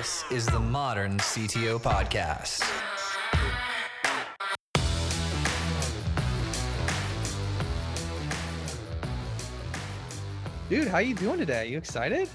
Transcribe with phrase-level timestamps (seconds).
[0.00, 2.62] This is the Modern CTO Podcast.
[10.70, 11.68] Dude, how are you doing today?
[11.68, 12.30] You excited?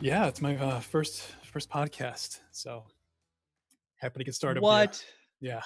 [0.00, 2.84] Yeah, it's my uh, first first podcast, so
[3.96, 4.60] happy to get started.
[4.60, 4.64] with.
[4.64, 5.02] What?
[5.40, 5.62] Yeah.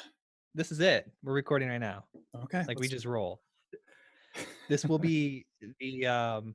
[0.54, 1.10] This is it.
[1.24, 2.04] We're recording right now.
[2.44, 2.62] Okay.
[2.68, 3.40] Like we just roll.
[4.68, 5.46] This will be
[5.80, 6.54] the um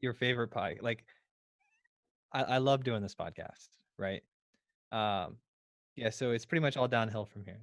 [0.00, 0.76] your favorite pie.
[0.80, 1.04] Like
[2.32, 3.68] I, I love doing this podcast,
[3.98, 4.22] right?
[4.92, 5.36] Um
[5.96, 7.58] yeah, so it's pretty much all downhill from here.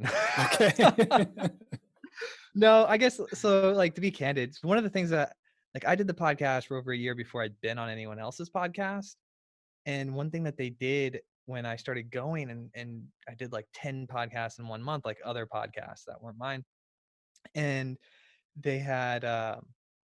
[0.53, 1.25] Okay.
[2.55, 3.71] no, I guess so.
[3.71, 5.35] Like to be candid, one of the things that
[5.73, 8.49] like I did the podcast for over a year before I'd been on anyone else's
[8.49, 9.15] podcast,
[9.85, 13.65] and one thing that they did when I started going and and I did like
[13.73, 16.63] ten podcasts in one month, like other podcasts that weren't mine,
[17.55, 17.97] and
[18.59, 19.65] they had um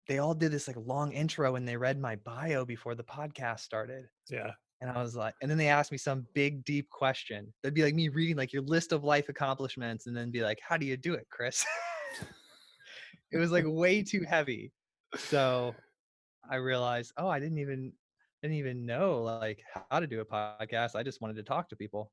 [0.08, 3.60] they all did this like long intro and they read my bio before the podcast
[3.60, 4.06] started.
[4.28, 4.52] yeah.
[4.80, 7.52] And I was like, and then they asked me some big, deep question.
[7.62, 10.60] That'd be like me reading like your list of life accomplishments and then be like,
[10.66, 11.66] how do you do it, Chris?
[13.32, 14.72] it was like way too heavy.
[15.16, 15.74] So
[16.48, 17.92] I realized, oh, I didn't even
[18.42, 20.94] didn't even know like how to do a podcast.
[20.94, 22.12] I just wanted to talk to people.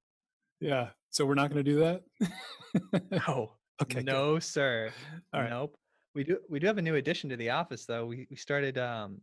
[0.59, 0.89] Yeah.
[1.11, 2.01] So we're not going to do that.
[3.11, 3.95] No, okay.
[3.95, 4.05] good.
[4.05, 4.91] no, sir.
[5.33, 5.49] All right.
[5.49, 5.77] Nope.
[6.15, 8.05] We do we do have a new addition to the office though.
[8.05, 9.19] We we started um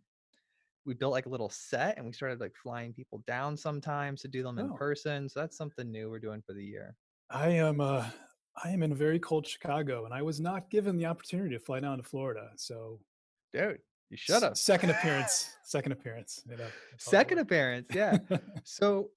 [0.84, 4.28] we built like a little set and we started like flying people down sometimes to
[4.28, 4.74] do them in Oh.
[4.74, 5.28] person.
[5.28, 6.94] So that's something new we're doing for the year.
[7.30, 7.80] I am.
[7.80, 8.04] Uh,
[8.62, 11.80] I am in very cold Chicago, and I was not given the opportunity to fly
[11.80, 12.50] down to Florida.
[12.56, 13.00] So
[13.54, 13.78] Dude,
[14.10, 14.58] you should s- have.
[14.58, 15.56] Second appearance.
[15.64, 16.42] second appearance.
[16.50, 18.18] you know, that's all it Second appearance, yeah.
[18.64, 19.10] so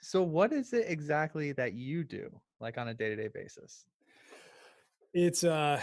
[0.00, 2.28] so what is it exactly that you do
[2.58, 3.84] like on a day-to-day basis?
[5.14, 5.78] it's uh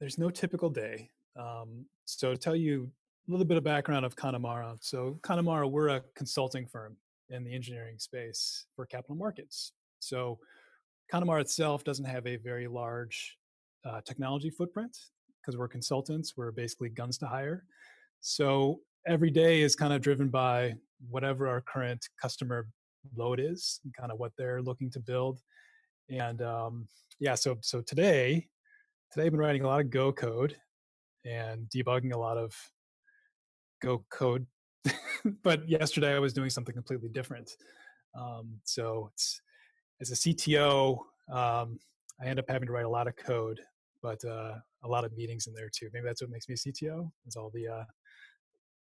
[0.00, 2.90] there's no typical day um so to tell you
[3.28, 4.76] a little bit of background of Connamara.
[4.80, 6.96] so Connamara, we're a consulting firm
[7.30, 10.38] in the engineering space for capital markets so
[11.12, 13.36] Connamara itself doesn't have a very large
[13.84, 14.96] uh, technology footprint
[15.40, 17.64] because we're consultants we're basically guns to hire
[18.20, 20.74] so every day is kind of driven by
[21.10, 22.66] whatever our current customer
[23.16, 25.40] load is and kind of what they're looking to build
[26.10, 26.86] and um,
[27.20, 28.46] yeah so so today
[29.14, 30.56] today i've been writing a lot of go code
[31.24, 32.52] and debugging a lot of
[33.80, 34.46] go code
[35.42, 37.56] but yesterday i was doing something completely different.
[38.18, 39.40] Um, so it's
[40.00, 40.98] as a cto
[41.32, 41.78] um,
[42.20, 43.60] i end up having to write a lot of code
[44.04, 45.88] but uh, a lot of meetings in there too.
[45.92, 47.84] Maybe that's what makes me a cto is all the uh,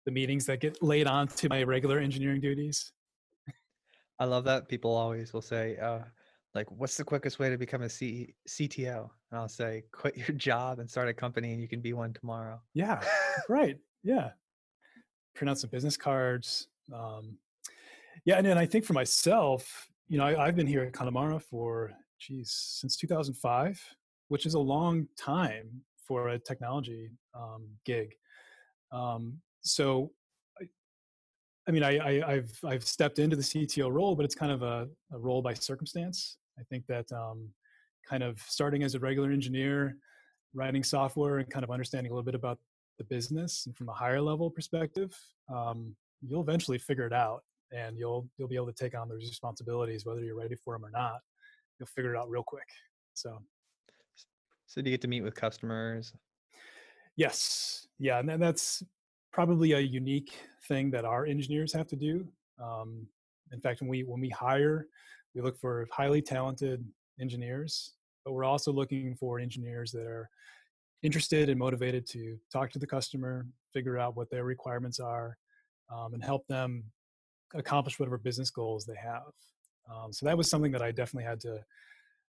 [0.06, 2.94] the meetings that get laid on to my regular engineering duties.
[4.18, 6.00] I love that people always will say, uh,
[6.56, 9.10] like, what's the quickest way to become a C- CTO?
[9.32, 12.14] And I'll say, quit your job and start a company and you can be one
[12.14, 12.60] tomorrow.
[12.74, 13.02] yeah
[13.50, 14.32] right yeah
[15.36, 17.38] print out some business cards um,
[18.26, 21.42] yeah and then i think for myself you know I, i've been here at connamara
[21.42, 23.82] for geez since 2005
[24.28, 28.14] which is a long time for a technology um, gig
[28.92, 30.12] um, so
[31.70, 34.64] I, mean I, I i've i've stepped into the cto role but it's kind of
[34.64, 37.48] a, a role by circumstance i think that um,
[38.10, 39.96] kind of starting as a regular engineer
[40.54, 42.58] writing software and kind of understanding a little bit about
[42.98, 45.16] the business and from a higher level perspective,
[45.54, 49.24] um, you'll eventually figure it out and you'll you'll be able to take on those
[49.24, 51.20] responsibilities whether you're ready for them or not.
[51.80, 52.68] You'll figure it out real quick.
[53.14, 53.40] So
[54.68, 56.14] So do you get to meet with customers?
[57.16, 58.84] yes, yeah, and that's
[59.32, 60.34] probably a unique
[60.68, 62.28] thing that our engineers have to do.
[62.62, 63.08] Um,
[63.52, 64.88] in fact, when we when we hire,
[65.34, 66.86] we look for highly talented
[67.20, 70.30] engineers, but we're also looking for engineers that are
[71.04, 75.38] interested and motivated to talk to the customer, figure out what their requirements are,
[75.94, 76.84] um, and help them
[77.54, 79.32] accomplish whatever business goals they have.
[79.92, 81.64] Um, so that was something that I definitely had to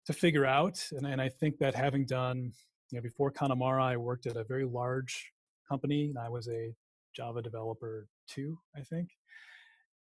[0.05, 2.51] to figure out, and, and I think that having done,
[2.91, 5.31] you know, before Connamara, I worked at a very large
[5.69, 6.75] company, and I was a
[7.15, 9.09] Java developer too, I think.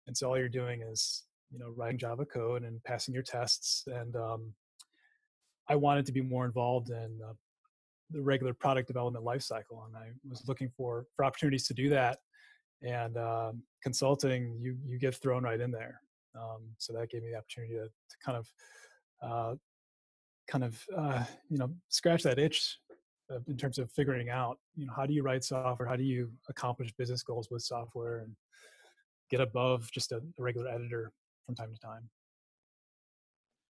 [0.06, 3.84] And so all you're doing is, you know, writing Java code and passing your tests.
[3.86, 4.52] And um,
[5.68, 7.34] I wanted to be more involved in uh,
[8.10, 12.18] the regular product development lifecycle, and I was looking for for opportunities to do that.
[12.82, 16.00] And um, consulting, you you get thrown right in there.
[16.34, 18.52] Um, so that gave me the opportunity to, to kind of
[19.22, 19.54] uh,
[20.48, 22.81] kind of uh, you know scratch that itch uh,
[23.48, 26.30] in terms of figuring out you know how do you write software, how do you
[26.48, 28.34] accomplish business goals with software, and
[29.30, 31.12] get above just a, a regular editor
[31.46, 32.08] from time to time.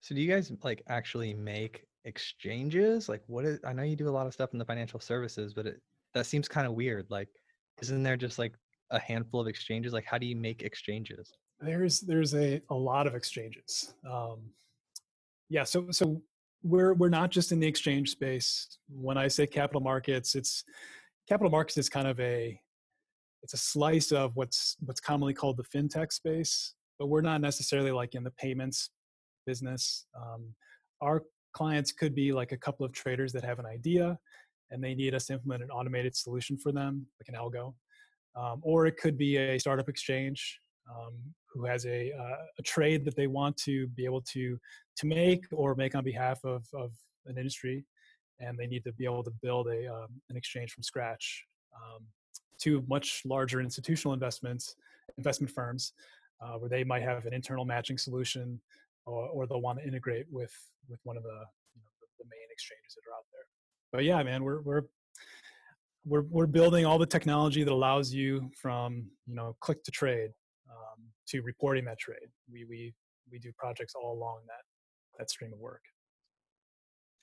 [0.01, 3.09] So do you guys like actually make exchanges?
[3.09, 5.53] Like what is I know you do a lot of stuff in the financial services,
[5.55, 5.81] but it
[6.15, 7.07] that seems kind of weird.
[7.11, 7.29] Like
[7.83, 8.55] isn't there just like
[8.91, 9.93] a handful of exchanges?
[9.93, 11.33] Like, how do you make exchanges?
[11.61, 13.95] There's there's a a lot of exchanges.
[14.09, 14.51] Um,
[15.49, 16.23] yeah, so so
[16.63, 18.79] we're we're not just in the exchange space.
[18.89, 20.65] When I say capital markets, it's
[21.29, 22.61] capital markets is kind of a
[23.43, 27.91] it's a slice of what's what's commonly called the fintech space, but we're not necessarily
[27.91, 28.91] like in the payments
[29.47, 30.07] business.
[30.17, 30.55] Um,
[31.01, 31.23] our
[31.53, 34.19] clients could be like a couple of traders that have an idea
[34.71, 37.75] and they need us to implement an automated solution for them, like an algo.
[38.37, 41.15] Um, or it could be a startup exchange um,
[41.53, 44.59] who has a, uh, a trade that they want to be able to
[44.97, 46.93] to make or make on behalf of, of
[47.27, 47.85] an industry,
[48.39, 51.45] and they need to be able to build a um, an exchange from scratch.
[51.75, 52.07] Um,
[52.61, 54.77] to much larger institutional investments,
[55.17, 55.95] investment firms,
[56.43, 58.61] uh, where they might have an internal matching solution,
[59.07, 60.53] or, or they'll want to integrate with
[60.89, 63.45] with one of the, you know, the main exchanges that are out there.
[63.93, 64.83] But yeah, man, we're we're
[66.05, 70.31] we're we're building all the technology that allows you from you know click to trade
[71.31, 72.29] to reporting that trade.
[72.53, 72.95] We we
[73.31, 74.65] we do projects all along that
[75.19, 75.83] that stream of work.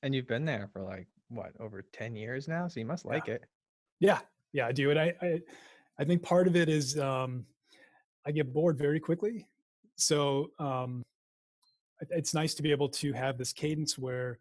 [0.04, 3.28] And you've been there for like what over ten years now, so you must like
[3.28, 3.34] yeah.
[3.36, 3.44] it.
[4.00, 4.20] Yeah,
[4.54, 4.92] yeah, I do.
[4.92, 5.42] And I, I,
[6.00, 7.46] I think part of it is um,
[8.26, 9.48] I get bored very quickly.
[9.96, 11.04] So um,
[12.12, 14.38] it's nice to be able to have this cadence where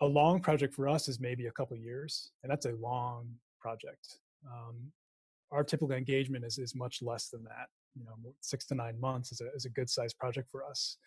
[0.00, 3.28] a long project for us is maybe a couple years, and that's a long
[3.60, 4.18] project.
[4.46, 4.92] Um,
[5.52, 7.68] our typical engagement is is much less than that.
[7.96, 10.98] You know, six to nine months is a is a good sized project for us.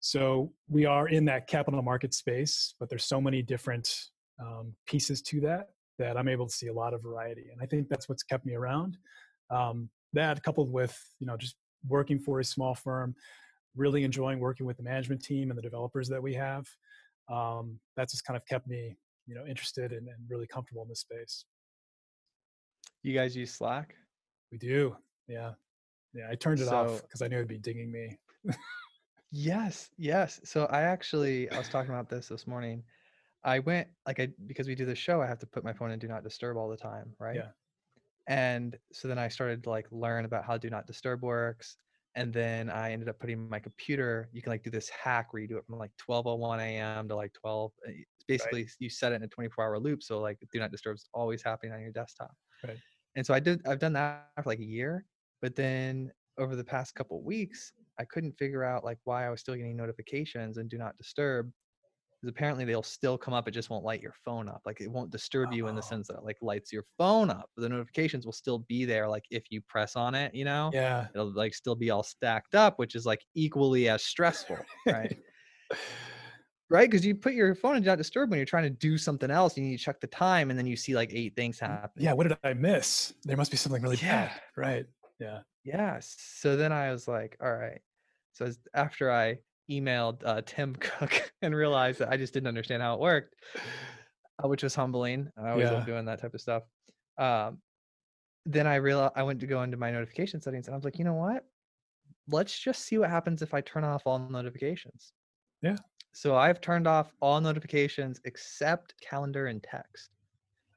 [0.00, 4.06] So we are in that capital market space, but there's so many different
[4.40, 7.66] um, pieces to that that I'm able to see a lot of variety, and I
[7.66, 8.96] think that's what's kept me around.
[9.50, 11.56] Um, that coupled with you know just
[11.86, 13.14] working for a small firm,
[13.76, 16.66] really enjoying working with the management team and the developers that we have.
[17.30, 18.96] Um, that's just kind of kept me
[19.26, 21.44] you know interested and, and really comfortable in this space.
[23.02, 23.94] You guys use Slack?
[24.52, 24.96] We do,
[25.28, 25.52] yeah,
[26.14, 26.28] yeah.
[26.30, 28.18] I turned it So- off because I knew it'd be dinging me.
[29.32, 30.40] Yes, yes.
[30.44, 32.82] So I actually I was talking about this this morning.
[33.44, 35.92] I went like I because we do the show, I have to put my phone
[35.92, 37.36] in do not disturb all the time, right?
[37.36, 37.50] Yeah.
[38.26, 41.76] And so then I started to like learn about how do not disturb works.
[42.16, 45.40] And then I ended up putting my computer, you can like do this hack where
[45.42, 47.08] you do it from like 12:01 a.m.
[47.08, 47.72] to like 12.
[47.86, 47.90] uh,
[48.26, 50.02] Basically, you set it in a 24 hour loop.
[50.02, 52.32] So like do not disturb is always happening on your desktop.
[52.66, 52.78] Right.
[53.16, 55.04] And so I did I've done that for like a year,
[55.40, 59.40] but then over the past couple weeks, I couldn't figure out like why I was
[59.40, 61.52] still getting notifications and do not disturb.
[62.22, 64.62] Because apparently they'll still come up, it just won't light your phone up.
[64.66, 65.86] Like it won't disturb you in the Oh.
[65.86, 67.50] sense that it like lights your phone up.
[67.56, 70.70] But the notifications will still be there, like if you press on it, you know,
[70.72, 71.08] Yeah.
[71.14, 74.58] it'll like still be all stacked up, which is like equally as stressful,
[74.90, 75.16] right?
[76.70, 76.88] right?
[76.90, 79.30] Because you put your phone in do not disturb when you're trying to do something
[79.30, 79.56] else.
[79.56, 82.02] and You need to check the time, and then you see like eight things happen.
[82.02, 82.12] yeah.
[82.12, 83.14] What did I miss?
[83.24, 84.28] There must be something really Yeah.
[84.28, 84.40] bad.
[84.56, 84.86] Right.
[85.20, 85.40] Yeah.
[85.64, 86.00] Yeah.
[86.02, 87.80] So then I was like, all right.
[88.32, 89.38] So after I
[89.70, 93.34] emailed uh, Tim Cook and realized that I just didn't understand how it worked,
[94.42, 95.30] uh, which was humbling.
[95.36, 95.76] I always Yeah.
[95.76, 96.62] love doing that type of stuff.
[97.18, 97.58] Um,
[98.46, 100.98] then I realized I went to go into my notification settings and I was like,
[100.98, 101.44] you know what?
[102.28, 105.12] Let's just see what happens if I turn off all notifications.
[105.62, 105.76] Yeah.
[106.12, 110.10] So I've turned off all notifications except calendar and text.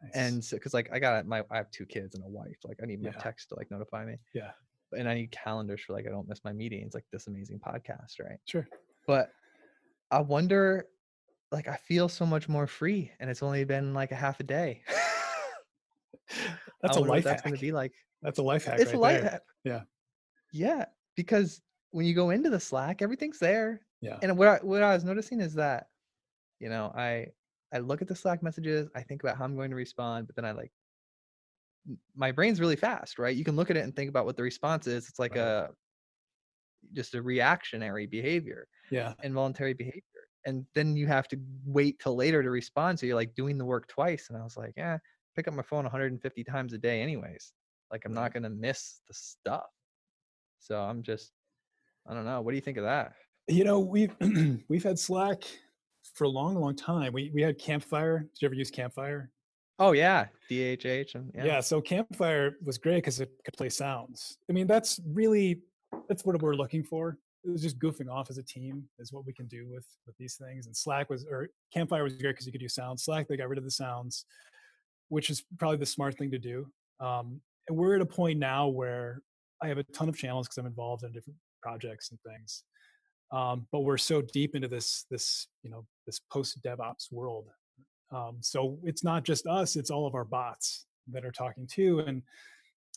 [0.04, 0.12] Nice.
[0.16, 2.58] And so, because like I got my, I have two kids and a wife.
[2.64, 3.16] Like I need my Yeah.
[3.20, 4.52] text to like notify me yeah.
[4.98, 8.20] and I need calendars for like I don't miss my meetings, like this amazing podcast,
[8.20, 8.38] right?
[8.46, 8.68] Sure.
[9.08, 9.32] But
[10.12, 10.86] I wonder,
[11.52, 14.44] like I feel so much more free, and it's only been like a half a
[14.44, 14.82] day.
[16.82, 17.44] That's a life that's hack.
[17.46, 17.94] going to be like.
[18.22, 18.80] That's a life hack.
[18.80, 19.32] it's right a life there.
[19.32, 19.42] hack.
[19.64, 19.82] Yeah.
[20.52, 23.82] Yeah, because when you go into the Slack, everything's there.
[24.02, 24.18] Yeah.
[24.22, 25.88] And what I, what I was noticing is that,
[26.60, 27.28] you know, I
[27.74, 30.36] I look at the Slack messages, I think about how I'm going to respond, but
[30.36, 30.72] then I like
[32.16, 33.36] my brain's really fast, right?
[33.36, 35.10] You can look at it and think about what the response is.
[35.10, 35.42] It's like Right.
[35.42, 35.70] a
[36.94, 39.14] just a reactionary behavior, Yeah.
[39.24, 40.02] involuntary behavior.
[40.46, 43.00] And then you have to wait till later to respond.
[43.00, 44.30] So you're like doing the work twice.
[44.30, 44.98] And I was like, yeah,
[45.36, 47.54] pick up my phone 150 times a day anyways.
[47.92, 49.70] Like I'm not gonna miss the stuff.
[50.60, 51.32] So I'm just
[52.06, 52.42] I don't know.
[52.42, 53.14] What do you think of that?
[53.48, 54.16] You know, we've
[54.68, 55.44] we've had Slack
[56.14, 57.14] for a long, long time.
[57.14, 58.20] We we had Campfire.
[58.20, 59.32] Did you ever use Campfire?
[59.80, 61.46] Oh yeah, DHH and Yeah.
[61.46, 61.60] yeah.
[61.60, 64.38] so Campfire was great because it could play sounds.
[64.50, 65.62] I mean, that's really
[66.08, 67.18] that's what we're looking for.
[67.44, 70.16] It was just goofing off as a team is what we can do with with
[70.18, 70.68] these things.
[70.68, 73.04] And Slack was or Campfire was great because you could do sounds.
[73.04, 74.26] Slack they got rid of the sounds,
[75.10, 76.68] which is probably the smart thing to do.
[77.00, 79.22] Um, and we're at a point now where
[79.62, 82.64] I have a ton of channels because I'm involved in different projects and things.
[83.34, 87.50] Um, but we're so deep into this this you know this post DevOps world.
[88.12, 92.00] Um, so it's not just us; it's all of our bots that are talking too.
[92.00, 92.22] And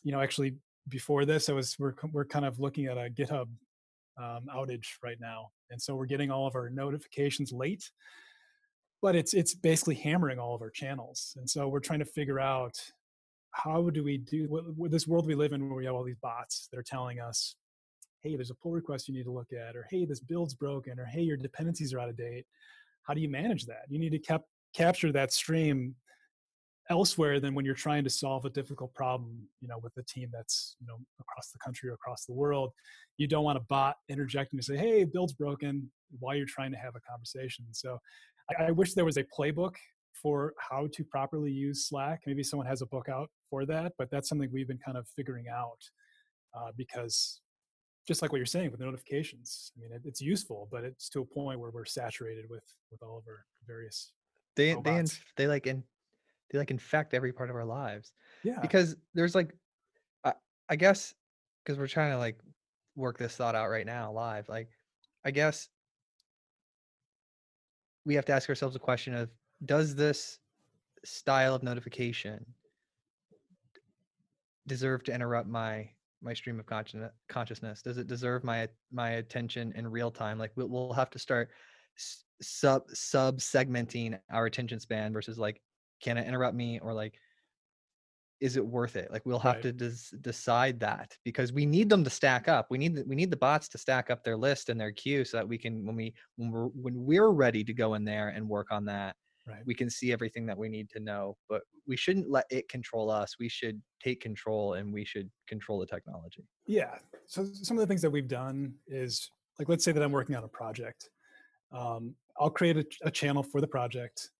[0.05, 0.57] you know, actually
[0.89, 3.49] before this, I was we're we're kind of looking at a GitHub
[4.19, 7.91] um, outage right now, and so we're getting all of our notifications late.
[9.01, 12.41] But it's it's basically hammering all of our channels, and so we're trying to figure
[12.41, 12.75] out
[13.53, 16.69] how do we do this world we live in where we have all these bots
[16.71, 17.57] that are telling us
[18.27, 20.99] hey there's a pull request you need to look at or hey this build's broken
[20.99, 22.47] or hey your dependencies are out of date
[23.07, 23.85] how do you manage that?
[23.89, 25.95] You need to cap- capture that stream
[26.91, 30.29] elsewhere than when you're trying to solve a difficult problem you know with a team
[30.33, 32.73] that's you know across the country or across the world.
[33.17, 36.79] You don't want a bot interjecting to say hey build's broken while you're trying to
[36.79, 37.65] have a conversation.
[37.73, 37.99] So
[38.59, 39.75] I, I wish there was a playbook
[40.13, 42.23] for how to properly use slack.
[42.27, 45.07] Maybe someone has a book out for that but that's something we've been kind of
[45.17, 45.79] figuring out
[46.57, 47.41] uh, because
[48.07, 51.09] just like what you're saying with the notifications i mean it, it's useful but it's
[51.09, 54.13] to a point where we're saturated with with all of our various
[54.55, 55.83] they they inf- they like in
[56.51, 58.13] they like infect every part of our lives
[58.45, 58.59] yeah.
[58.61, 59.53] because there's like
[60.25, 60.33] I,
[60.69, 61.15] I guess
[61.65, 62.39] because we're trying to like
[62.95, 64.69] work this thought out right now live like
[65.25, 65.69] i guess
[68.05, 69.29] we have to ask ourselves a question of
[69.65, 70.39] does this
[71.05, 72.45] style of notification
[74.67, 75.89] deserve to interrupt my
[76.23, 77.83] my stream of consciousness consciousness?
[77.83, 80.39] Does it deserve my my attention in real time?
[80.39, 81.51] Like we'll, we'll have to start
[82.41, 85.61] sub sub segmenting our attention span versus like
[86.03, 87.19] can it interrupt me or like
[88.39, 89.11] is it worth it?
[89.11, 89.63] Like we'll have Right.
[89.63, 92.67] to des- decide that because we need them to stack up.
[92.71, 95.25] We need the, we need the bots to stack up their list and their queue
[95.25, 98.29] so that we can when we when we're when we're ready to go in there
[98.29, 101.63] and work on that right we can see everything that we need to know but
[101.87, 105.87] we shouldn't let it control us we should take control and we should control the
[105.87, 106.97] technology Yeah.
[107.27, 110.37] So some of the things that we've done is like, let's say that I'm working
[110.37, 111.09] on a project.
[111.73, 114.31] Um, I'll create a, a channel for the project,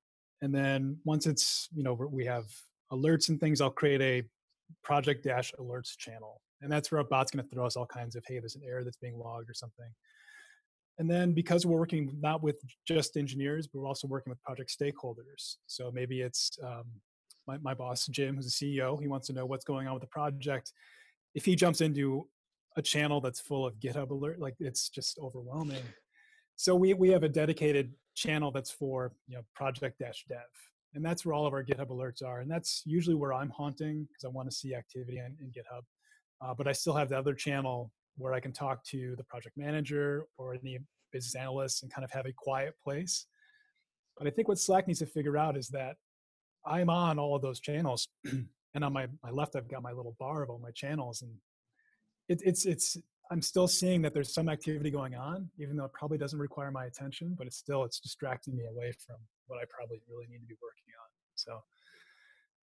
[0.43, 2.45] and then once it's you know we have
[2.93, 4.23] alerts and things, I'll create a
[4.85, 8.15] project dash alerts channel, and that's where a bot's going to throw us all kinds
[8.17, 9.91] of hey, there's an error that's being logged or something.
[10.99, 14.75] And then because we're working not with just engineers, but we're also working with project
[14.81, 15.57] stakeholders.
[15.67, 16.85] So maybe it's um,
[17.47, 19.01] my, my boss Jim, who's a CEO.
[19.01, 20.73] He wants to know what's going on with the project
[21.37, 22.27] if he jumps into
[22.77, 25.83] a channel that's full of GitHub alert, like it's just overwhelming.
[26.57, 30.39] So we we have a dedicated channel that's for you know project dash dev,
[30.95, 34.09] and that's where all of our GitHub alerts are, and that's usually where I'm haunting
[34.09, 35.83] because I want to see activity in, in GitHub.
[36.41, 39.57] Uh, but I still have the other channel where I can talk to the project
[39.57, 40.79] manager or any
[41.13, 43.27] business analysts and kind of have a quiet place.
[44.17, 45.97] But I think what Slack needs to figure out is that
[46.65, 50.17] I'm on all of those channels, and on my, my left I've got my little
[50.19, 51.33] bar of all my channels, and
[52.29, 52.97] it, it's it's
[53.31, 56.71] I'm still seeing that there's some activity going on, even though it probably doesn't require
[56.71, 60.39] my attention, but it's still it's distracting me away from what I probably really need
[60.39, 61.09] to be working on.
[61.35, 61.61] So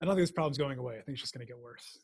[0.01, 0.95] I don't think this problem's going away.
[0.95, 1.99] I think it's just going to get worse.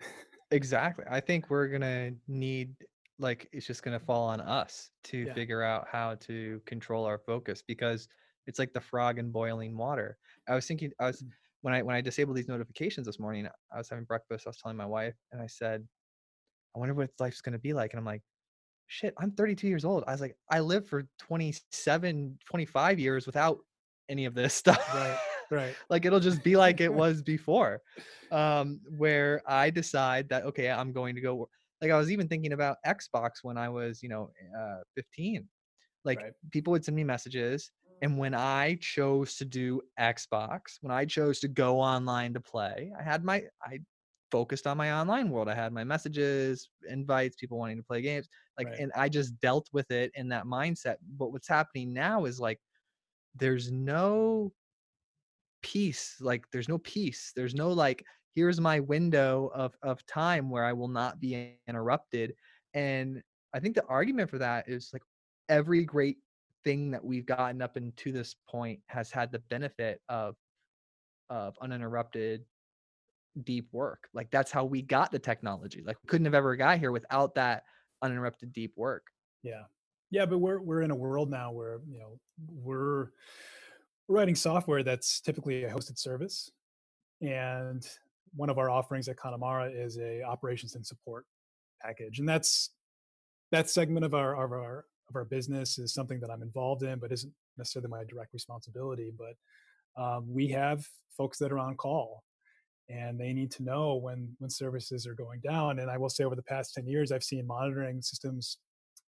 [0.52, 2.74] exactly i think we're gonna need
[3.18, 5.34] like it's just gonna fall on us to Yeah.
[5.34, 8.08] figure out how to control our focus because
[8.46, 10.18] it's like the frog in boiling water
[10.48, 11.30] i was thinking i was Mm.
[11.62, 14.58] when i when i disabled these notifications this morning i was having breakfast i was
[14.58, 15.86] telling my wife and i said
[16.74, 18.22] i wonder what life's gonna be like and i'm like
[18.88, 23.58] shit i'm 32 years old i was like i lived for 27 25 years without
[24.08, 25.18] any of this stuff Right,
[25.52, 25.76] right.
[25.90, 27.82] like it'll just be like it was before
[28.32, 31.48] um where i decide that okay i'm going to go
[31.82, 35.48] like i was even thinking about xbox when i was you know uh 15
[36.04, 36.34] like Right.
[36.50, 37.70] people would send me messages
[38.02, 42.92] and when i chose to do xbox when i chose to go online to play
[42.98, 43.78] i had my i
[44.30, 48.28] focused on my online world i had my messages invites people wanting to play games
[48.58, 48.78] like Right.
[48.78, 52.58] and i just dealt with it in that mindset but what's happening now is like
[53.34, 54.52] there's no
[55.62, 58.04] peace like there's no peace there's no like
[58.34, 62.34] here's my window of of time where i will not be interrupted.
[62.74, 63.22] And
[63.54, 65.02] i think the argument for that is like
[65.48, 66.18] every great
[66.64, 70.36] thing that we've gotten up into this point has had the benefit of
[71.30, 72.44] of uninterrupted
[73.44, 74.08] deep work.
[74.12, 75.82] Like that's how we got the technology.
[75.84, 77.64] Like we couldn't have ever got here without that
[78.02, 79.06] uninterrupted deep work.
[79.42, 79.62] Yeah.
[80.10, 83.08] Yeah, but we're we're in a world now where, you know, we're
[84.12, 86.50] writing software that's typically a hosted service.
[87.20, 87.86] And
[88.34, 91.24] one of our offerings at Connamara is a operations and support
[91.82, 92.18] package.
[92.18, 92.70] And that's
[93.50, 96.98] that segment of our of our of our business is something that I'm involved in,
[96.98, 99.12] but isn't necessarily my direct responsibility.
[99.16, 100.84] But um, we have
[101.16, 102.24] folks that are on call
[102.88, 105.78] and they need to know when when services are going down.
[105.78, 108.58] And I will say over the past 10 years, I've seen monitoring systems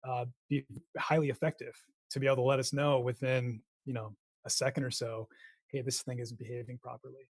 [0.08, 0.66] uh, be
[0.98, 1.74] highly effective
[2.12, 4.16] to be able to let us know within you know
[4.46, 5.28] a second or so
[5.72, 7.28] hey this thing isn't behaving properly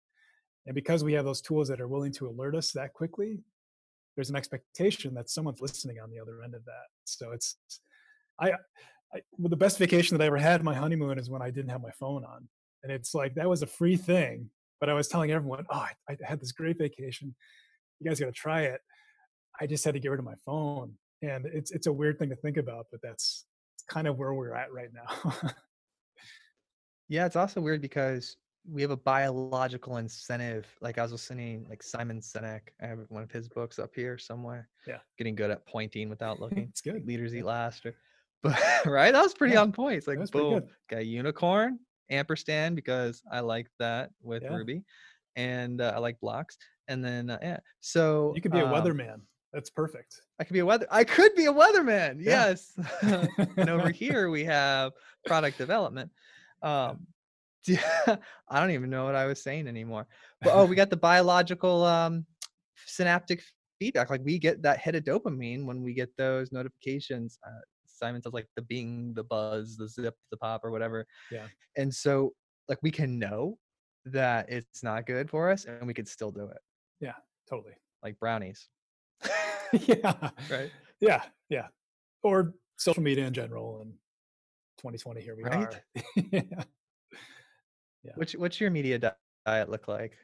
[0.66, 3.40] and because we have those tools that are willing to alert us that quickly
[4.16, 6.86] there's an expectation that someone's listening on the other end of that.
[7.04, 7.56] So it's,
[8.40, 8.52] I,
[9.12, 11.70] I well, the best vacation that I ever had my honeymoon is when I didn't
[11.70, 12.48] have my phone on,
[12.82, 14.50] and it's like that was a free thing.
[14.80, 17.34] But I was telling everyone, oh, I, I had this great vacation.
[18.00, 18.80] You guys got to try it.
[19.60, 22.30] I just had to get rid of my phone, and it's it's a weird thing
[22.30, 23.46] to think about, but that's
[23.88, 25.34] kind of where we're at right now.
[27.14, 28.36] yeah, it's also weird because
[28.68, 30.66] we have a biological incentive.
[30.80, 32.60] Like I was listening, like Simon Sinek.
[32.82, 34.68] I have one of his books up here somewhere.
[34.84, 36.66] Yeah, getting good at pointing without looking.
[36.70, 37.06] it's good.
[37.06, 37.40] Leaders yeah.
[37.40, 37.86] eat last.
[37.86, 37.94] Or,
[38.42, 39.98] but right, that was pretty yeah, on point.
[39.98, 41.78] It's like boom, got a unicorn,
[42.10, 44.54] ampersand because I like that with yeah.
[44.54, 44.82] Ruby,
[45.36, 46.58] and uh, I like blocks.
[46.88, 49.20] And then uh, yeah, so you could be a um, weatherman.
[49.52, 50.20] That's perfect.
[50.40, 50.88] I could be a weather.
[50.90, 52.16] I could be a weatherman.
[52.18, 52.76] Yes.
[53.02, 54.92] and over here we have
[55.26, 56.10] product development.
[56.64, 57.06] Um,
[57.68, 60.06] I don't even know what I was saying anymore.
[60.42, 62.26] But oh, we got the biological um,
[62.86, 63.42] synaptic
[63.78, 64.10] feedback.
[64.10, 67.38] Like we get that hit of dopamine when we get those notifications.
[67.46, 71.06] Uh, Simon says like the bing, the buzz, the zip, the pop, or whatever.
[71.30, 71.46] Yeah.
[71.76, 72.34] And so
[72.68, 73.58] like we can know
[74.06, 76.58] that it's not good for us, and we could still do it.
[77.00, 77.14] Yeah,
[77.48, 77.74] totally.
[78.02, 78.68] Like brownies.
[79.72, 80.30] yeah.
[80.50, 80.70] Right.
[81.00, 81.22] Yeah.
[81.48, 81.68] Yeah.
[82.22, 83.94] Or social media in general, and
[84.84, 85.74] 2020 here we right?
[85.74, 86.22] are.
[86.30, 86.40] yeah
[88.04, 88.12] yeah.
[88.16, 88.98] What's what's your media
[89.46, 90.18] diet look like?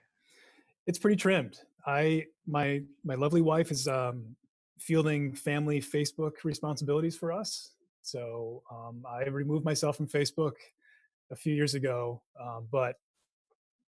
[0.86, 1.58] It's pretty trimmed.
[1.86, 4.36] I my my lovely wife is um,
[4.78, 7.72] fielding family Facebook responsibilities for us.
[8.02, 10.52] So um, I removed myself from Facebook
[11.30, 12.96] a few years ago, um, but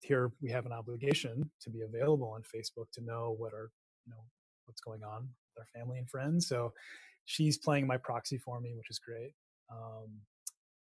[0.01, 3.71] here we have an obligation to be available on Facebook to know what are
[4.05, 4.23] you know
[4.65, 6.47] what's going on with our family and friends.
[6.47, 6.71] So
[7.25, 9.33] she's playing my proxy for me, which is great.
[9.71, 10.09] Um,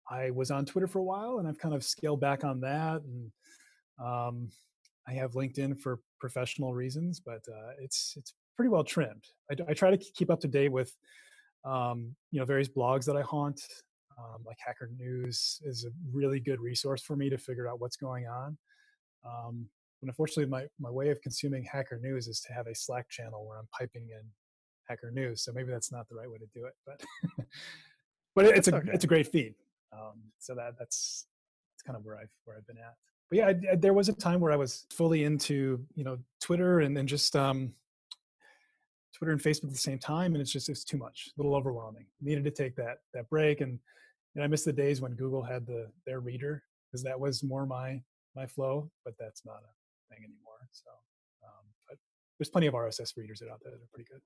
[0.10, 3.02] I was on Twitter for a while, and I've kind of scaled back on that.
[3.02, 3.32] And
[4.04, 4.50] um,
[5.08, 9.26] I have LinkedIn for professional reasons, but uh, it's it's pretty well trimmed.
[9.50, 10.96] I, I, try to keep up to date with
[11.66, 13.62] um, you know various blogs that I haunt.
[14.18, 17.96] Um, like Hacker News is a really good resource for me to figure out what's
[17.96, 18.58] going on.
[19.26, 19.68] Um,
[20.02, 23.46] but unfortunately, my my way of consuming Hacker News is to have a Slack channel
[23.48, 24.22] where I'm piping in
[24.88, 25.44] Hacker News.
[25.44, 27.02] So maybe that's not the right way to do it, but
[28.36, 28.92] but it's a okay.
[28.94, 29.56] it's a great feed.
[29.94, 31.26] Um, so that that's
[31.74, 32.96] that's kind of where I've where I've been at.
[33.30, 36.18] But yeah, I, I, there was a time where I was fully into you know
[36.42, 37.74] Twitter and then just um,
[39.16, 41.56] Twitter and Facebook at the same time, and it's just it's too much, a little
[41.56, 42.06] overwhelming.
[42.22, 43.80] Needed to take that that break, and
[44.36, 47.66] and I miss the days when Google had the their reader because that was more
[47.66, 48.02] my
[48.36, 50.68] my flow, but that's not a thing anymore.
[50.72, 50.90] So,
[51.44, 51.98] um, but
[52.40, 54.22] there's plenty of RSS readers out there that are pretty good.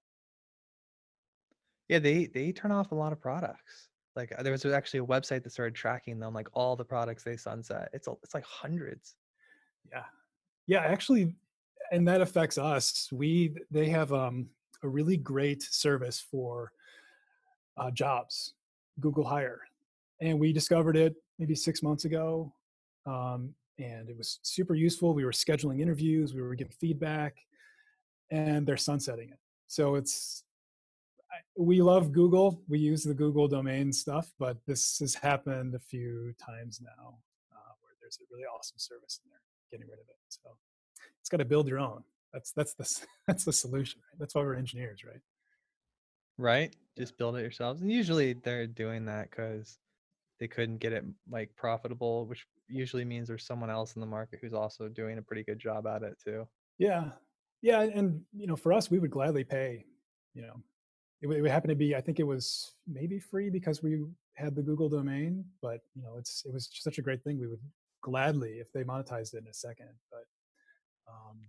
[1.89, 3.89] Yeah, they they turn off a lot of products.
[4.15, 7.23] Like uh, there was actually a website that started tracking them, like all the products
[7.23, 7.89] they sunset.
[7.93, 9.15] It's it's like hundreds.
[9.91, 10.03] Yeah,
[10.67, 11.35] yeah, actually,
[11.91, 13.09] and that affects us.
[13.11, 14.47] We they have um,
[14.83, 16.71] a really great service for
[17.77, 18.53] uh, jobs,
[18.99, 19.61] Google Hire,
[20.21, 22.53] and we discovered it maybe six months ago,
[23.05, 25.13] um, and it was super useful.
[25.13, 27.35] We were scheduling interviews, we were getting feedback,
[28.31, 29.39] and they're sunsetting it.
[29.67, 30.43] So it's
[31.57, 32.61] we love Google.
[32.67, 37.17] We use the Google domain stuff, but this has happened a few times now
[37.51, 40.15] uh, where there's a really awesome service and they're getting rid of it.
[40.29, 40.49] So
[41.19, 42.03] it's got to build your own.
[42.33, 44.01] That's that's the that's the solution.
[44.11, 44.19] Right?
[44.19, 45.21] That's why we're engineers, right?
[46.37, 46.75] Right.
[46.97, 49.77] Just build it yourselves, and usually they're doing that because
[50.39, 54.39] they couldn't get it like profitable, which usually means there's someone else in the market
[54.41, 56.47] who's also doing a pretty good job at it too.
[56.77, 57.11] Yeah,
[57.61, 59.85] yeah, and you know, for us, we would gladly pay,
[60.33, 60.61] you know,
[61.21, 64.03] it, it happened to be i think it was maybe free because we
[64.35, 67.47] had the google domain but you know it's it was such a great thing we
[67.47, 67.59] would
[68.01, 70.25] gladly if they monetized it in a second but
[71.07, 71.39] um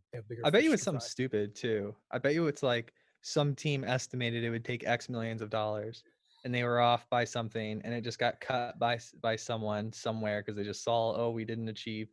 [0.45, 4.45] i bet you it's something stupid too i bet you it's like some team estimated
[4.45, 6.03] it would take x millions of dollars
[6.45, 10.41] and they were off by something and it just got cut by by someone somewhere
[10.41, 12.09] because they just saw oh we didn't achieve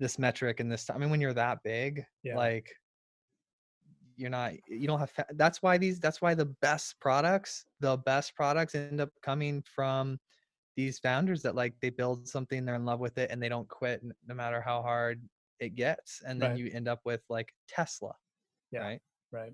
[0.00, 2.36] this metric and this time i mean when you're that big yeah.
[2.36, 2.70] like
[4.16, 7.96] you're not you don't have fa- that's why these that's why the best products the
[7.98, 10.18] best products end up coming from
[10.76, 13.68] these founders that like they build something they're in love with it and they don't
[13.68, 15.22] quit no matter how hard
[15.60, 16.58] it gets and then right.
[16.58, 18.12] you end up with like tesla
[18.72, 19.00] yeah right?
[19.32, 19.52] right.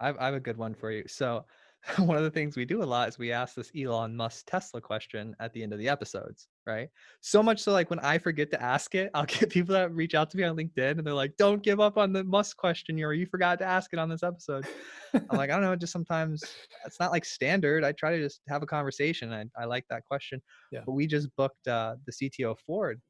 [0.00, 1.04] I have, I have a good one for you.
[1.06, 1.44] So
[1.98, 4.80] one of the things we do a lot is we ask this Elon Musk Tesla
[4.80, 6.88] question at the end of the episodes, right?
[7.20, 10.14] So much so, like when I forget to ask it, I'll get people that reach
[10.14, 13.00] out to me on LinkedIn and they're like, "Don't give up on the Musk question,
[13.02, 14.66] or you forgot to ask it on this episode."
[15.14, 16.42] I'm like, I don't know, just sometimes
[16.84, 17.84] it's not like standard.
[17.84, 19.32] I try to just have a conversation.
[19.32, 20.80] I I like that question, yeah.
[20.84, 23.00] but we just booked uh, the CTO Ford,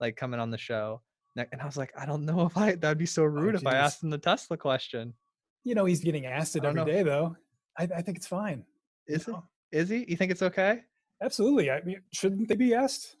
[0.00, 1.02] like coming on the show,
[1.36, 3.58] and I was like, I don't know if I that'd be so oh, rude oh,
[3.58, 5.14] if I asked him the Tesla question.
[5.62, 6.84] you know, he's getting asked it every know.
[6.84, 7.36] day, though.
[7.78, 8.64] I, I think it's fine.
[9.06, 9.32] Is he?
[9.32, 9.44] know?
[9.72, 10.04] Is he?
[10.08, 10.82] You think it's okay?
[11.22, 11.70] Absolutely.
[11.70, 13.16] I mean, shouldn't they be asked?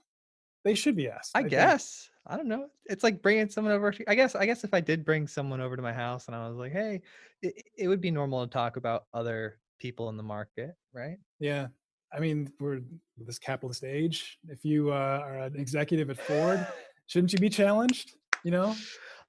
[0.64, 1.32] They should be asked.
[1.34, 1.50] I think.
[1.50, 2.08] guess.
[2.26, 2.68] I don't know.
[2.86, 3.92] It's like bringing someone over.
[3.92, 4.34] to- I guess.
[4.34, 6.72] I guess if I did bring someone over to my house and I was like,
[6.72, 7.02] "Hey,"
[7.42, 11.18] it, it would be normal to talk about other people in the market, right?
[11.38, 11.68] Yeah.
[12.14, 12.80] I mean, we're
[13.18, 14.38] this capitalist age.
[14.48, 16.66] If you uh, are an executive at Ford,
[17.06, 18.12] shouldn't you be challenged?
[18.44, 18.74] You know?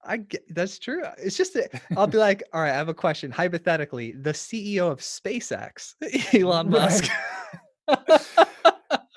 [0.06, 1.04] I get that's true.
[1.18, 3.32] It's just that I'll be like, all right, I have a question.
[3.32, 5.96] Hypothetically, the CEO of SpaceX,
[6.34, 6.70] Elon.
[6.70, 7.10] Musk.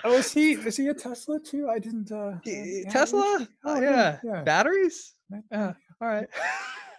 [0.03, 1.69] Oh, is he is he a Tesla too?
[1.69, 2.11] I didn't.
[2.11, 3.47] Uh, uh, Tesla?
[3.65, 4.19] Oh, yeah.
[4.23, 4.43] yeah.
[4.43, 5.13] Batteries?
[5.51, 5.73] Yeah.
[6.01, 6.27] All right.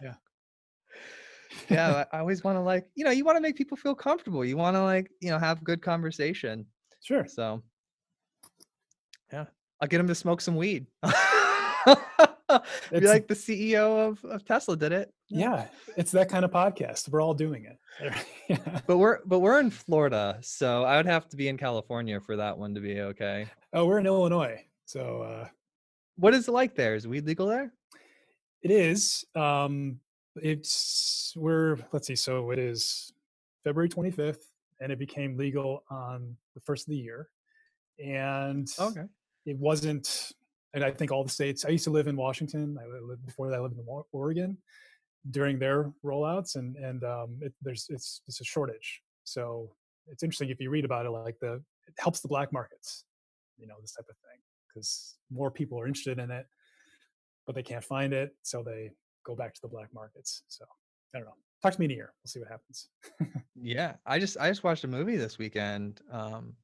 [0.02, 0.14] Yeah.
[1.68, 2.04] yeah.
[2.12, 4.44] I I always want to like, you know, you want to make people feel comfortable.
[4.44, 6.66] You want to like, you know, have good conversation.
[7.02, 7.26] Sure.
[7.26, 7.62] So,
[9.32, 9.46] yeah,
[9.80, 10.86] I'll get him to smoke some weed.
[12.90, 15.12] Be like the CEO of, of Tesla did it.
[15.28, 15.66] Yeah,
[15.96, 17.08] it's that kind of podcast.
[17.08, 17.78] We're all doing it.
[18.48, 18.80] yeah.
[18.86, 22.36] But we're but we're in Florida, so I would have to be in California for
[22.36, 23.46] that one to be okay.
[23.72, 25.48] Oh, we're in Illinois, so uh,
[26.16, 26.96] What is it like there?
[26.96, 27.72] Is weed legal there?
[28.62, 29.24] it is.
[29.34, 30.00] Um,
[30.36, 32.16] it's we're let's see.
[32.16, 33.12] So it is
[33.64, 34.42] February 25th,
[34.80, 37.28] and it became legal on the first of the year.
[38.04, 39.04] And Okay.
[39.46, 40.32] it wasn't
[40.74, 43.48] and i think all the states i used to live in washington i lived before
[43.48, 44.56] that i lived in oregon
[45.30, 49.02] during their rollouts and and um, it, there's it's it's a shortage.
[49.24, 49.74] So
[50.06, 51.54] it's interesting if you read about it like the
[51.86, 53.04] it helps the black markets
[53.58, 56.46] you know this type of thing because more people are interested in it
[57.46, 58.90] but they can't find it so they
[59.24, 60.42] go back to the black markets.
[60.48, 60.64] So
[61.14, 61.34] i don't know.
[61.62, 62.14] Talk to me in a year.
[62.22, 62.88] We'll see what happens.
[63.62, 66.54] Yeah, I just I just watched a movie this weekend um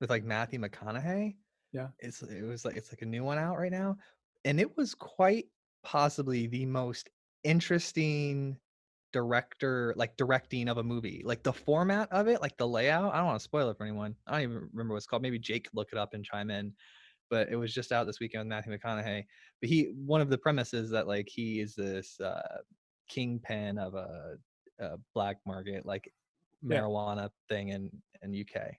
[0.00, 1.34] with like Matthew McConaughey.
[1.74, 1.88] Yeah.
[1.98, 3.96] It's it was like it's like a new one out right now
[4.44, 5.46] and it was quite
[5.82, 7.10] possibly the most
[7.42, 8.56] interesting
[9.12, 11.22] director like directing of a movie.
[11.24, 13.84] Like the format of it, like the layout, I don't want to spoil it for
[13.84, 14.16] anyone.
[14.26, 15.22] I don't even remember what it's called.
[15.22, 16.72] Maybe Jake could look it up and chime in.
[17.30, 19.24] But it was just out this weekend with Matthew McConaughey.
[19.60, 22.58] But he one of the premises that like he is this uh
[23.08, 24.36] kingpin of a,
[24.78, 26.12] a black market like
[26.62, 26.80] Yeah.
[26.80, 27.90] marijuana thing in
[28.22, 28.74] in UK.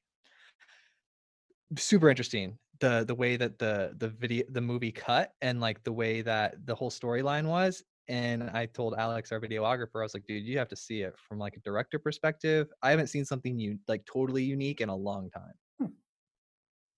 [1.78, 2.58] Super interesting.
[2.80, 6.66] The the way that the the video the movie cut and like the way that
[6.66, 7.84] the whole storyline was.
[8.08, 11.16] And I told Alex, our videographer, I was like, dude, you have to see it
[11.18, 12.68] from like a director perspective.
[12.84, 15.54] I haven't seen something you like totally unique in a long time.
[15.80, 15.88] Hmm.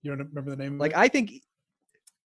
[0.02, 0.96] you don't remember the name Like?
[0.96, 1.32] I think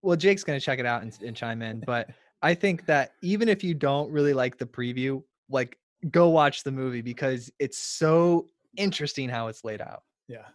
[0.02, 2.10] well, Jake's gonna check it out and, and chime in, but
[2.42, 5.78] I think that even if you don't really like the preview, like
[6.10, 10.02] go watch the movie because it's so interesting how it's laid out.
[10.26, 10.46] yeah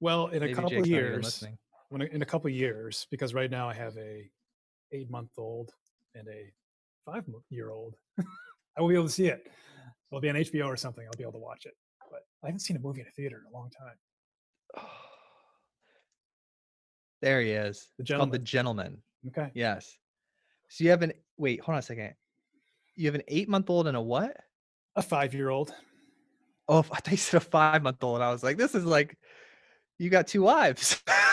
[0.00, 1.58] well in a couple Jake's years listening.
[1.90, 4.30] When in a couple years because right now I have a
[4.92, 5.72] eight month old
[6.14, 6.52] and a
[7.04, 7.96] five year old.
[8.76, 9.46] I will be able to see it.
[10.10, 11.04] It'll be on HBO or something.
[11.04, 11.74] I'll be able to watch it.
[12.10, 14.84] But I haven't seen a movie in a theater in a long time.
[17.20, 17.88] There he is.
[17.98, 18.98] The It's called The Gentlemen.
[19.24, 19.42] Gentlemen.
[19.44, 19.50] Okay.
[19.52, 19.92] Yes.
[20.68, 22.14] So you have an wait, hold on a second.
[22.94, 24.36] You have an eight month old and a what?
[24.94, 25.74] A five year old.
[26.68, 28.20] Oh, I thought you said a five month old.
[28.20, 29.18] I was like, this is like
[29.98, 31.02] you got two wives.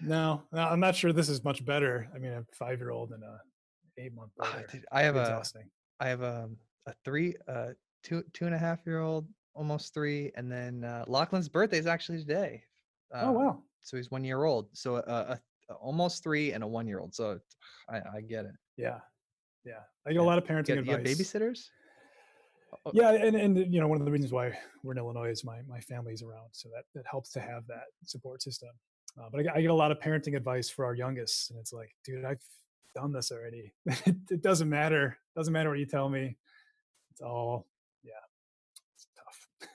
[0.00, 2.08] No, no, I'm not sure this is much better.
[2.14, 3.40] I mean, a five year old and a
[3.98, 4.66] eight month Ah, old.
[4.70, 5.70] dude, I have a exhausting.
[6.00, 6.48] I have a
[6.86, 7.68] a three uh
[8.02, 11.86] two two and a half year old, almost three, and then uh, Lachlan's birthday is
[11.86, 12.62] actually today.
[13.14, 13.62] oh Um, wow.
[13.82, 14.68] So he's one year old.
[14.72, 17.14] So a, a, a almost three and a one year old.
[17.14, 17.38] So
[17.88, 18.54] I, I get it.
[18.76, 18.98] Yeah.
[19.64, 19.80] Yeah.
[20.06, 20.22] I get yeah.
[20.22, 21.16] a lot of parenting you advice.
[21.18, 21.68] babysitters?
[22.84, 24.52] Oh, yeah and, and you know one of the reasons why
[24.82, 27.84] we're in illinois is my, my family's around so that, that helps to have that
[28.04, 28.70] support system
[29.20, 31.58] uh, but I, get- I get a lot of parenting advice for our youngest and
[31.58, 32.42] it's like dude i've
[32.94, 36.36] done this already it, it doesn't matter It doesn't matter what you tell me
[37.10, 37.66] it's all
[38.02, 38.12] yeah
[38.94, 39.48] it's tough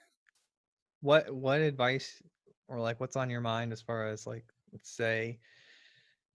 [1.01, 2.21] What what advice
[2.67, 5.39] or like what's on your mind as far as like let's say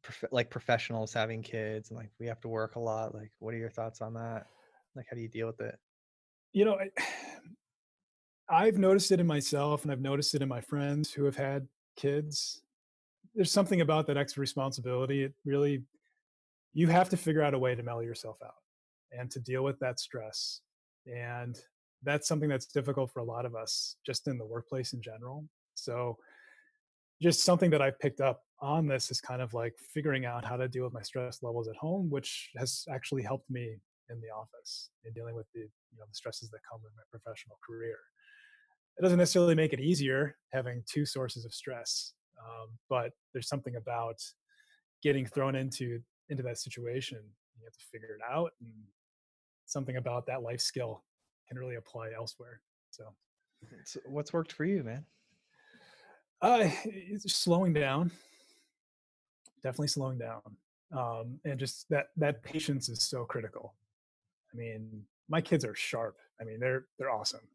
[0.02, 3.14] prof- like professionals having kids and like we have to work a lot.
[3.14, 4.46] Like what are your thoughts on that?
[4.96, 5.78] Like how do you deal with it?
[6.54, 6.88] you know I,
[8.66, 11.66] i've noticed it in myself and i've noticed it in my friends who have had
[11.96, 12.62] kids
[13.34, 15.82] there's something about that extra responsibility it really
[16.72, 18.54] you have to figure out a way to mellow yourself out
[19.12, 20.60] and to deal with that stress
[21.06, 21.56] and
[22.02, 25.44] that's something that's difficult for a lot of us just in the workplace in general
[25.74, 26.16] so
[27.22, 30.56] just something that i've picked up on this is kind of like figuring out how
[30.56, 33.76] to deal with my stress levels at home which has actually helped me
[34.10, 37.02] in the office in dealing with the you know the stresses that come with my
[37.10, 37.96] professional career.
[38.98, 42.12] It doesn't necessarily make it easier having two sources of stress
[42.44, 44.22] um, but there's something about
[45.02, 47.18] getting thrown into into that situation
[47.58, 48.70] you have to figure it out and
[49.66, 51.02] something about that life skill
[51.48, 52.60] can really apply elsewhere.
[52.90, 53.14] So,
[53.84, 55.04] So what's worked for you, man?
[56.42, 58.10] uh, it's slowing down,
[59.62, 60.42] definitely slowing down,
[60.92, 63.74] um, and just that that patience is so critical.
[64.52, 66.16] I mean, my kids are sharp.
[66.40, 67.48] I mean, they're they're awesome,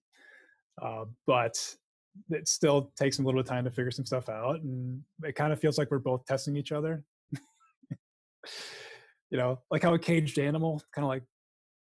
[0.81, 1.75] uh, but
[2.29, 5.35] it still takes a little bit of time to figure some stuff out, and it
[5.35, 7.03] kind of feels like we're both testing each other.
[9.29, 11.23] you know, like how a caged animal kind of like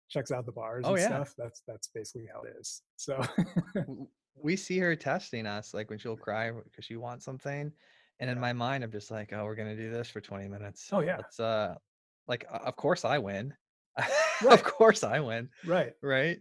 [0.09, 1.07] checks out the bars Oh, and yeah.
[1.07, 1.33] stuff.
[1.37, 2.81] That's that's basically how it is.
[2.97, 3.23] So
[4.35, 7.71] we see her testing us like when she'll cry because she wants something
[8.19, 8.41] and in Yeah.
[8.41, 11.15] my mind i'm just like oh we're gonna do this for 20 minutes Oh, yeah.
[11.17, 11.75] let's uh
[12.27, 13.53] like of course i win
[14.43, 14.53] Right.
[14.53, 16.37] of course i win right, right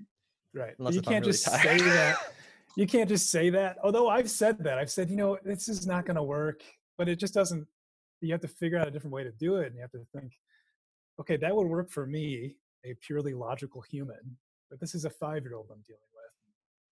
[0.54, 0.74] right.
[0.78, 1.80] Unless you if I'm can't really just tired.
[1.80, 2.16] say that.
[2.76, 3.76] You can't just say that.
[3.82, 4.78] Although I've said that.
[4.78, 6.62] I've said, you know, this is not going to work,
[6.98, 7.66] but it just doesn't.
[8.20, 10.04] You have to figure out a different way to do it, and you have to
[10.14, 10.32] think,
[11.20, 14.38] okay, that would work for me, a purely logical human,
[14.70, 16.32] but this is a five-year-old I'm dealing with.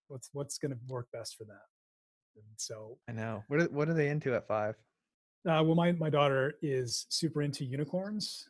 [0.07, 1.65] What's what's going to work best for that?
[2.35, 4.75] And so, i know what are, what are they into at five
[5.45, 8.47] uh, well, my my daughter is super into unicorns,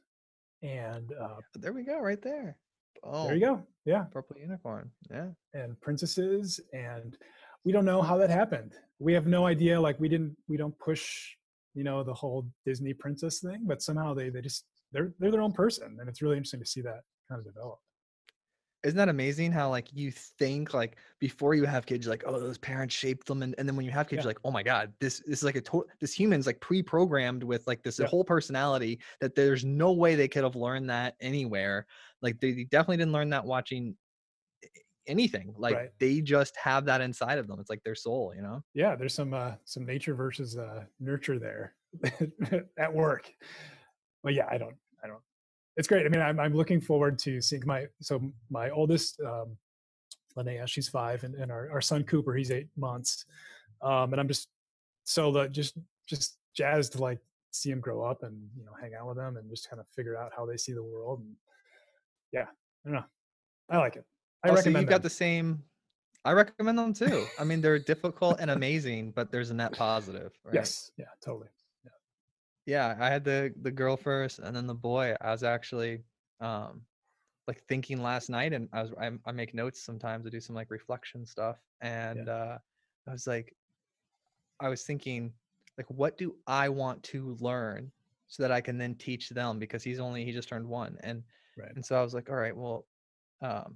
[0.62, 2.56] and uh, there we go right there
[3.04, 3.64] oh there you go.
[3.86, 4.90] Yeah, purple unicorn.
[5.12, 5.28] Yeah.
[5.54, 7.18] And princesses and
[7.66, 8.74] we don't know how that happened.
[9.00, 11.36] We have no idea like we didn't we don't push
[11.74, 15.42] you know the whole disney princess thing but somehow they they just they're they're their
[15.42, 17.80] own person and it's really interesting to see that kind of develop
[18.84, 22.40] isn't that amazing how like you think like before you have kids you're like oh
[22.40, 24.24] those parents shaped them and, and then when you have kids Yeah.
[24.24, 27.44] you're like oh my god this, this is like a to- this human's like pre-programmed
[27.44, 28.08] with like this Yeah.
[28.08, 31.88] whole personality that there's no way they could have learned that anywhere
[32.22, 33.96] like they they definitely didn't learn that watching
[35.06, 35.90] anything like Right.
[36.00, 39.14] they just have that inside of them it's like their soul you know yeah there's
[39.14, 41.76] some uh some nature versus uh nurture there
[42.78, 43.30] at work
[44.24, 44.76] but yeah i don't
[45.78, 46.06] it's great.
[46.06, 49.58] I mean i'm, I'm looking forward to seeing my so my oldest um
[50.38, 53.26] linnea she's five and, and our, our son cooper he's eight months.
[53.82, 54.50] Um and i'm just
[55.04, 57.20] so the just just jazzed to like
[57.52, 59.88] see him grow up and you know hang out with them and just kind of
[59.96, 61.36] figure out how they see the world and
[62.32, 62.46] yeah
[62.86, 63.06] i don't know.
[63.70, 64.06] I like it.
[64.44, 65.04] I also recommend you've got them.
[65.04, 65.64] the same
[66.26, 67.26] i recommend them too.
[67.40, 70.56] I mean they're difficult and amazing but there's a net positive right?
[70.56, 70.92] yes.
[70.98, 71.48] Yeah totally
[72.66, 76.00] yeah i had the the girl first and then the boy i was actually
[76.40, 76.82] um
[77.48, 80.56] like thinking last night and i was i, I make notes sometimes I do some
[80.56, 82.58] like reflection stuff and uh
[83.08, 83.54] i was like
[84.60, 85.34] i was thinking
[85.78, 87.92] like what do i want to learn
[88.28, 91.22] so that i can then teach them because he's only he just turned one and
[91.58, 91.72] right.
[91.76, 92.86] and so i was like all right well
[93.42, 93.76] um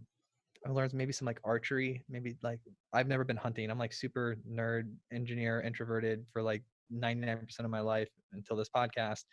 [0.66, 2.60] i learned maybe some like archery maybe like
[2.94, 7.80] i've never been hunting i'm like super nerd engineer introverted for like 99% of my
[7.80, 9.24] life until this podcast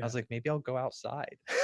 [0.00, 1.36] i was like maybe i'll go outside.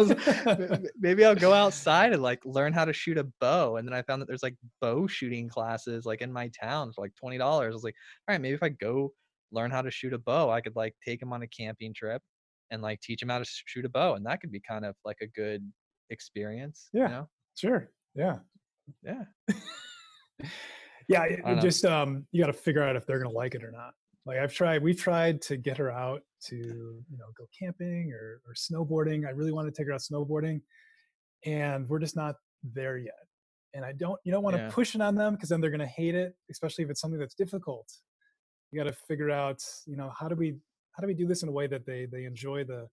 [0.00, 3.76] Like, "M- m- maybe i'll go outside and like learn how to shoot a bow.
[3.76, 7.02] And then i found that there's like bow shooting classes like in my town for
[7.02, 7.94] like $20 i was like
[8.28, 9.12] all right maybe if i go
[9.52, 12.20] learn how to shoot a bow i could like take him on a camping trip
[12.72, 14.14] and like teach him how to shoot a bow.
[14.14, 15.62] And that could be kind of like a good
[16.10, 17.02] experience Yeah.
[17.02, 17.28] you know?
[17.56, 17.90] Sure.
[18.16, 18.38] Yeah.
[19.04, 19.22] Yeah.
[21.08, 21.62] Yeah it, I don't it know.
[21.62, 23.94] just um you got to figure out if they're gonna like it or not
[24.26, 28.40] like i've tried we've tried to get her out to you know go camping or,
[28.46, 30.60] or snowboarding i really want to take her out snowboarding
[31.44, 32.36] and we're just not
[32.74, 33.14] there yet
[33.74, 35.86] and i don't you don't want to push it on them because then they're gonna
[35.86, 37.92] hate it especially if it's something that's difficult.
[38.72, 40.56] You got to figure out you know how do we
[40.92, 42.88] how do we do this in a way that they they enjoy the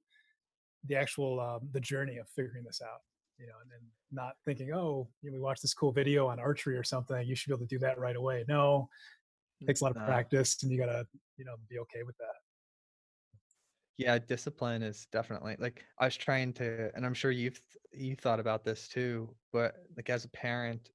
[0.88, 3.00] the actual um, the journey of figuring this out
[3.39, 3.80] you know and then
[4.12, 7.36] not thinking oh you know, we watched this cool video on archery or something you
[7.36, 8.46] should be able to do that right away.
[8.48, 8.88] No
[9.67, 10.04] takes a lot of No.
[10.06, 12.36] practice and you gotta you know be okay with that
[13.97, 18.39] yeah discipline is definitely like i was trying to and i'm sure you've you thought
[18.39, 20.91] about this too but like as a parent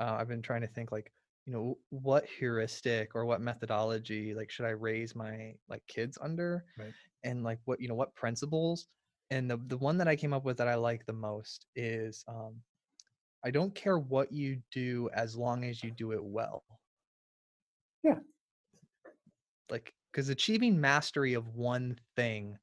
[0.00, 1.12] uh, i've been trying to think like
[1.46, 6.66] you know what heuristic or what methodology like should i raise my like kids under
[6.76, 6.94] Right.
[7.24, 8.88] and like what you know what principles
[9.30, 12.24] and the, the one that i came up with that i like the most is
[12.28, 12.62] um
[13.44, 16.64] i don't care what you do as long as you do it well.
[19.70, 22.56] Like because achieving mastery of one thing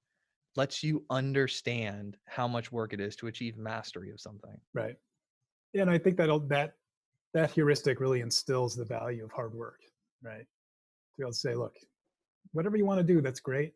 [0.55, 4.55] lets you understand how much work it is to achieve mastery of something.
[4.73, 4.95] Right.
[5.73, 6.73] Yeah, and i think that'll that
[7.33, 9.79] that heuristic really instills the value of hard work
[10.23, 10.41] right?
[10.45, 11.75] To be able to say look
[12.51, 13.73] whatever you want to do that's great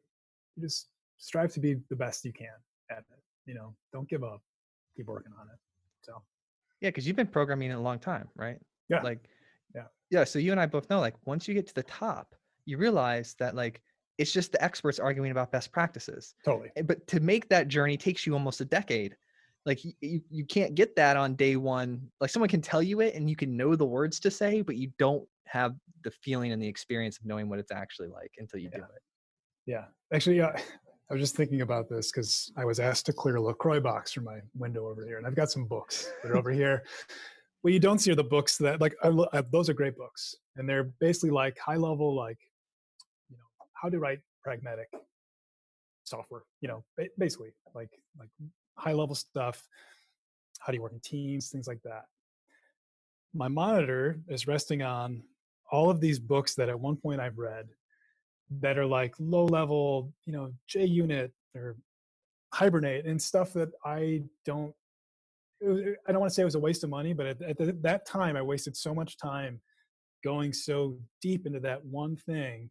[0.55, 2.47] you just strive to be the best you can
[2.91, 3.05] at it
[3.47, 3.73] you know?
[3.93, 4.41] Don't give up.
[4.95, 5.57] Keep working on it.
[6.01, 6.21] So
[6.81, 8.59] yeah because you've been programming it a long time right?
[8.89, 9.01] Yeah.
[9.01, 9.27] Like
[9.73, 9.87] Yeah.
[10.11, 12.35] yeah so you and i both know like once you get to the top
[12.67, 13.81] you realize that like
[14.17, 17.97] it's just the experts arguing about best practices totally Eh, but to make that journey
[17.97, 19.15] takes you almost a decade
[19.65, 23.15] like you, you can't get that on day one like someone can tell you it
[23.15, 26.61] and you can know the words to say but you don't have the feeling and
[26.61, 28.85] the experience of knowing what it's actually like until you do Yeah.
[28.95, 29.01] it
[29.65, 30.53] Yeah, actually, yeah.
[31.09, 34.11] I was just thinking about this because I was asked to clear a Lacroix box
[34.11, 36.83] from my window over here, and I've got some books that are over here.
[37.61, 40.35] What you don't see are the books that, like, I, I, those are great books,
[40.57, 42.37] and they're basically like high level, like,
[43.81, 44.89] how to write pragmatic
[46.03, 46.41] software.
[46.61, 46.83] You know,
[47.17, 48.29] basically like like
[48.75, 49.67] high level stuff.
[50.59, 52.05] How do you work in teams, things like that.
[53.33, 55.21] My monitor is resting on
[55.71, 57.67] all of these books that at one point I've read
[58.61, 61.75] that are like low level, you know, JUnit or
[62.53, 64.73] Hibernate and stuff that I don't.
[65.61, 67.57] was- I don't want to say it was a waste of money, but at, at
[67.57, 69.59] th- that time, I wasted so much time
[70.23, 72.69] going so deep into that one thing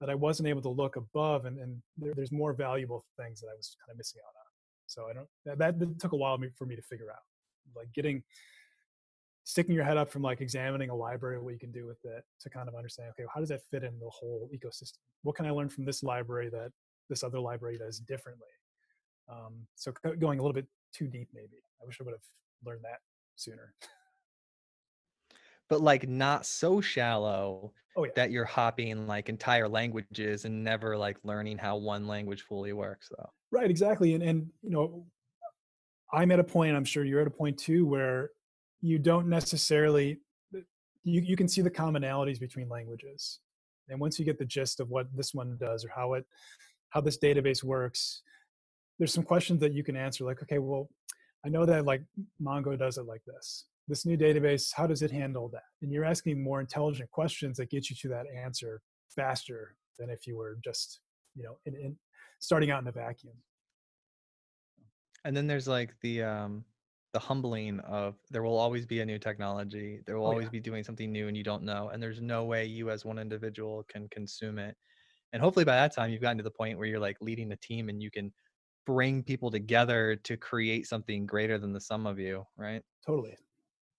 [0.00, 3.48] that I wasn't able to look above, and, and there, there's more valuable things that
[3.48, 4.46] I was kind of missing out on.
[4.86, 5.28] So I don't.
[5.58, 7.22] That, that took a while for me to figure out,
[7.76, 8.22] like getting
[9.44, 12.24] sticking your head up from like examining a library what you can do with it
[12.40, 15.46] to kind of understand okay how does that fit in the whole ecosystem what can
[15.46, 16.72] i learn from this library that
[17.10, 18.48] this other library does differently
[19.30, 22.24] um, so going a little bit too deep maybe i wish i would have
[22.64, 23.00] learned that
[23.36, 23.74] sooner
[25.68, 28.10] but like not so shallow oh yeah.
[28.16, 33.08] that you're hopping like entire languages and never like learning how one language fully works
[33.16, 33.30] though.
[33.50, 35.06] Right exactly and and you know
[36.12, 38.30] i'm at a point i'm sure you're at a point too where
[38.80, 40.20] you don't necessarily
[40.54, 40.60] uh,
[41.02, 43.40] you, you can see the commonalities between languages
[43.88, 46.24] and once you get the gist of what this one does or how it
[46.90, 48.22] how this database works
[48.98, 50.88] there's some questions that you can answer like okay well
[51.44, 52.02] i know that like
[52.40, 55.64] mongo does it like this this new database how does it handle that?
[55.82, 58.82] And you're asking more intelligent questions that get you to that answer
[59.14, 61.00] faster than if you were just
[61.34, 61.98] you know in, in
[62.40, 63.42] starting out in a vacuum.
[65.24, 66.64] And then there's like the um
[67.12, 70.50] the humbling of there will always be a new technology there will Oh, always yeah.
[70.50, 73.18] be doing something new and you don't know and there's no way you as one
[73.18, 74.76] individual can consume it.
[75.32, 77.56] And hopefully by that time you've gotten to the point where you're like leading a
[77.58, 78.32] team and you can
[78.86, 82.82] bring people together to create something greater than the sum of you right?
[83.06, 83.36] Totally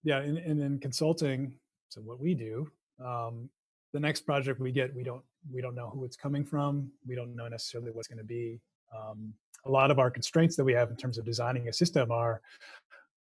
[0.05, 1.53] yeah and, in consulting
[1.89, 2.69] so what we do
[3.03, 3.49] um,
[3.91, 7.15] the next project we get we don't we don't know who it's coming from we
[7.15, 8.61] don't know necessarily what's going to be
[8.95, 9.33] um,
[9.65, 12.41] a lot of our constraints that we have in terms of designing a system are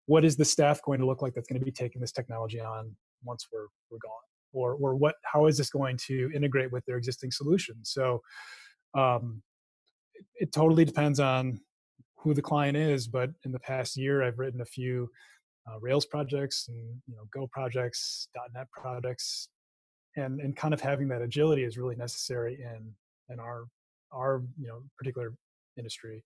[0.06, 2.60] what is the staff going to look like that's going to be taking this technology
[2.60, 2.94] on
[3.24, 4.12] once we're we're gone?
[4.52, 7.92] Or or what how is this going to integrate with their existing solutions?
[7.92, 8.22] So
[8.94, 9.42] um,
[10.14, 11.60] it, it totally depends on
[12.18, 15.10] who the client is but in the past year i've written a few
[15.68, 19.50] uh, Rails projects and you know Go projects, .NET projects,
[20.16, 22.94] and and kind of having that agility is really necessary in
[23.30, 23.66] in our
[24.12, 25.34] our you know particular
[25.78, 26.24] industry.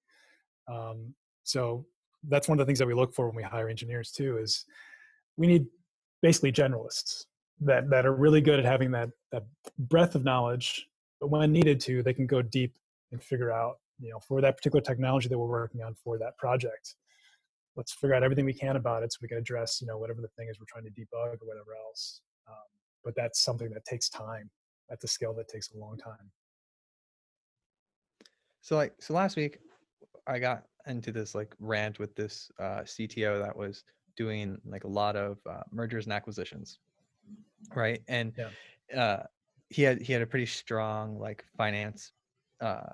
[0.67, 1.85] Um, so
[2.27, 4.37] that's one of the things that we look for when we hire engineers too.
[4.37, 4.65] Is
[5.37, 5.67] we need
[6.21, 7.25] basically generalists
[7.61, 9.45] that that are really good at having that that
[9.77, 10.87] breadth of knowledge,
[11.21, 12.73] but when needed to, they can go deep
[13.11, 16.37] and figure out you know for that particular technology that we're working on for that
[16.37, 16.95] project
[17.77, 20.21] let's figure out everything we can about it so we can address you know whatever
[20.21, 22.55] the thing is we're trying to debug or whatever else um,
[23.03, 24.49] but that's something that takes time.
[24.89, 26.31] That's a skill that takes a long time.
[28.61, 29.59] So like so last week
[30.27, 33.85] i got into this like rant with this uh, cto that was
[34.17, 36.79] doing like a lot of uh, mergers and acquisitions
[37.75, 38.01] right?
[38.07, 38.33] And
[38.95, 39.23] uh,
[39.69, 42.11] he had he had a pretty strong like finance
[42.61, 42.91] uh,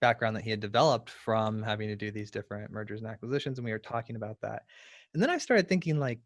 [0.00, 3.64] background that he had developed from having to do these different mergers and acquisitions and
[3.64, 4.62] we were talking about that.
[5.14, 6.20] And then i started thinking like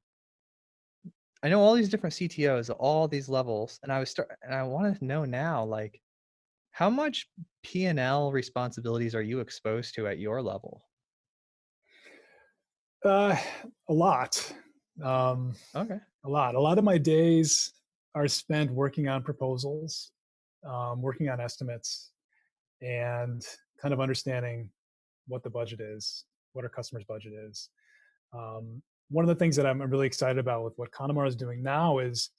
[1.43, 4.55] i know all these different ctos at all these levels and i was start and
[4.55, 6.01] i want to know now like
[6.75, 7.29] how much
[7.63, 10.83] p&l responsibilities are you exposed to at your level?
[13.05, 13.37] Uh,
[13.89, 14.53] a lot.
[15.01, 15.99] Um, okay.
[16.25, 16.57] a lot.
[16.57, 17.73] A lot of my days
[18.17, 20.11] are spent working on proposals
[20.67, 22.11] um, working on estimates
[22.81, 23.47] and
[23.85, 24.71] kind of understanding
[25.29, 27.69] what the budget is, what our customer's budget is.
[28.33, 28.81] Um,
[29.11, 31.99] one of the things that I'm really excited about with what Connamara is doing now
[31.99, 32.31] is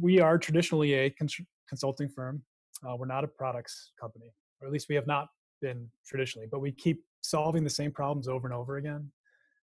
[0.00, 2.42] we are traditionally a cons- consulting firm.
[2.86, 5.26] Uh, we're not a products company, or at least we have not
[5.60, 9.10] been traditionally, but we keep solving the same problems over and over again.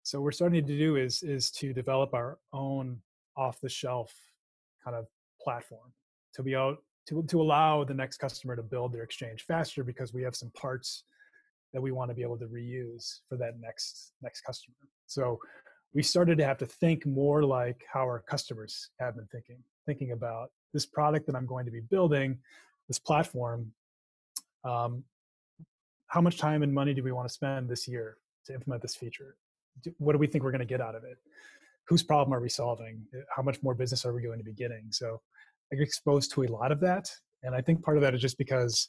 [0.03, 3.01] So what we're starting to do is is to develop our own
[3.35, 4.13] off-the-shelf
[4.83, 5.07] kind of
[5.43, 5.93] platform
[6.35, 6.77] to be out
[7.07, 10.51] to, to allow the next customer to build their exchange faster because we have some
[10.51, 11.03] parts
[11.73, 14.75] that we want to be able to reuse for that next next customer
[15.07, 15.39] so
[15.93, 20.11] we started to have to think more like how our customers have been thinking thinking
[20.11, 22.37] about this product that i'm going to be building
[22.87, 23.71] this platform
[24.63, 25.03] um,
[26.11, 28.95] how much time and money do we want to spend this year to implement this
[28.95, 29.37] feature?
[29.81, 31.17] Do- What do we think we're going to get out of it?
[31.87, 33.03] Whose problem are we solving?
[33.33, 34.87] How much more business are we going to be getting?
[34.91, 35.21] So
[35.71, 37.09] I get exposed to a lot of that.
[37.43, 38.87] And I think part of that is just because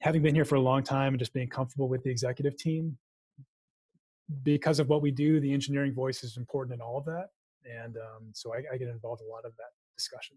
[0.00, 2.96] having been here for a long time and just being comfortable with the executive team,
[4.42, 7.28] because of what we do, the engineering voice is important in all of that.
[7.64, 10.36] And um, so I, I get involved in a lot of that discussion.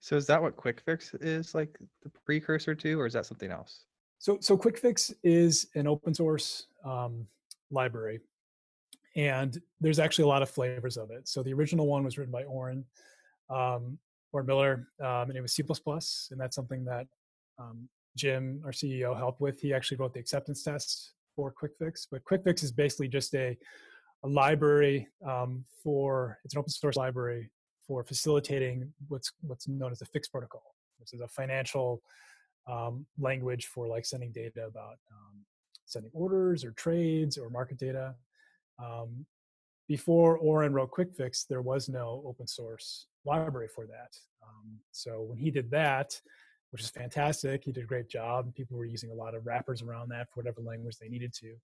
[0.00, 3.84] So is that what QuickFix is like the precursor to, or is that something else?
[4.18, 7.26] So, so QuickFix is an open source um,
[7.70, 8.20] library,
[9.14, 11.28] and there's actually a lot of flavors of it.
[11.28, 12.84] So the original one was written by Oren,
[13.50, 13.98] um,
[14.32, 17.06] Oren Miller, um, and it was C++, and that's something that
[17.58, 19.60] um, Jim, our CEO, helped with.
[19.60, 23.56] He actually wrote the acceptance test for QuickFix, but QuickFix is basically just a,
[24.24, 27.50] a library um, for it's an open source library
[27.86, 30.62] for facilitating what's what's known as the fix protocol,
[30.98, 32.02] which is a financial
[32.70, 35.44] um, language for like sending data about um,
[35.86, 38.14] sending orders or trades or market data.
[39.88, 44.16] Before Oren wrote QuickFix, there was no open source library for that.
[44.42, 46.20] Um, so when he did that,
[46.70, 48.54] which is fantastic, he did a great job.
[48.54, 51.54] People were using a lot of wrappers around that for whatever language they needed to.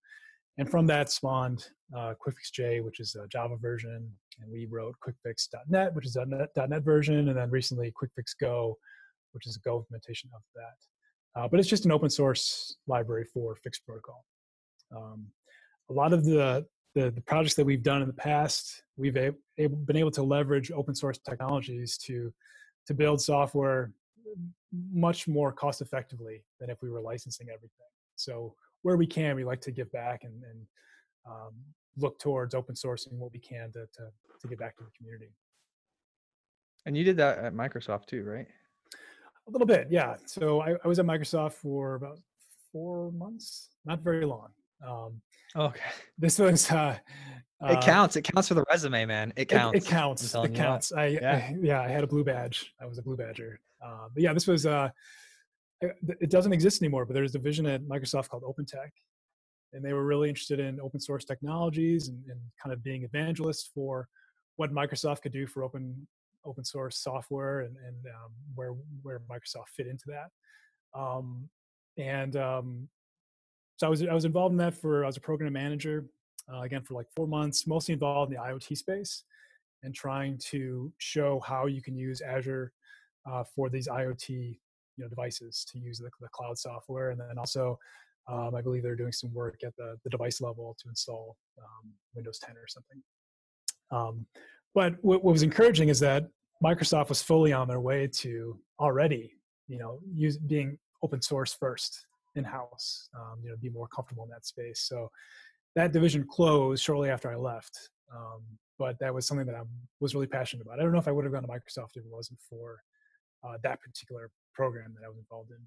[0.59, 1.67] And from that spawned
[1.97, 4.11] uh, QuickFix.J, which is a Java version,
[4.41, 8.77] and we wrote QuickFix.net, which is a .NET, .NET version, and then recently QuickFix Go,
[9.33, 11.41] which is a Go implementation of that.
[11.41, 14.25] Uh, but it's just an open source library for fixed protocol.
[14.95, 15.29] Um,
[15.91, 19.33] a lot of the, the, the projects that we've done in the past, we've a,
[19.59, 22.33] able, been able to leverage open source technologies to
[22.87, 23.93] to build software
[24.93, 27.87] much more cost effectively than if we were licensing everything.
[28.17, 30.67] So where we can, we like to give back and, and
[31.29, 31.53] um,
[31.99, 34.11] look towards open sourcing what we can to, to
[34.41, 35.33] to get back to the community.
[36.87, 38.47] And you did that at Microsoft too, right?
[39.47, 40.17] A little bit, yeah.
[40.27, 42.19] So I, I was at Microsoft for about
[42.73, 44.49] four months, not very long.
[44.87, 45.21] Um,
[45.57, 45.81] Okay.
[46.19, 46.97] this was uh,
[47.63, 48.17] It uh, counts.
[48.17, 49.33] It counts for the resume, man.
[49.37, 49.85] It It, counts.
[49.87, 50.23] it counts.
[50.23, 50.55] It you what.
[50.55, 50.93] counts.
[50.93, 51.37] I, Yeah.
[51.37, 52.73] I yeah, I had a blue badge.
[52.81, 53.61] I was a blue badger.
[53.85, 54.91] Uh, but yeah, this was uh,
[55.81, 57.05] it it doesn't exist anymore.
[57.07, 58.91] But there's a division at Microsoft called OpenTech,
[59.73, 63.71] and they were really interested in open source technologies and, and kind of being evangelists
[63.75, 64.09] for
[64.57, 66.07] what Microsoft could do for open
[66.45, 70.31] open source software and, and um, where where Microsoft fit into that.
[70.99, 71.49] Um,
[71.97, 72.89] and um,
[73.79, 76.05] so I was I was involved in that for I was a program manager
[76.53, 79.25] uh, again for like four months, mostly involved in the IoT space
[79.85, 82.73] and trying to show how you can use Azure
[83.31, 84.59] uh, for these IoT you
[85.05, 87.79] know devices to use the, the cloud software, and then also
[88.29, 91.93] um, I believe they're doing some work at the, the device level to install um,
[92.15, 93.03] Windows 10 or something.
[93.91, 94.27] Um,
[94.75, 96.27] but what, what was encouraging is that
[96.63, 99.33] Microsoft was fully on their way to already,
[99.67, 102.05] you know, use, being open source first
[102.39, 104.81] in house, um, you know, be more comfortable in that space.
[104.81, 105.11] So
[105.77, 107.91] that division closed shortly after I left.
[108.15, 108.43] Um,
[108.79, 109.63] but that was something that I
[110.01, 110.79] was really passionate about.
[110.79, 112.81] I don't know if I would have gone to Microsoft if it wasn't for
[113.45, 115.59] uh, that particular program that I was involved in.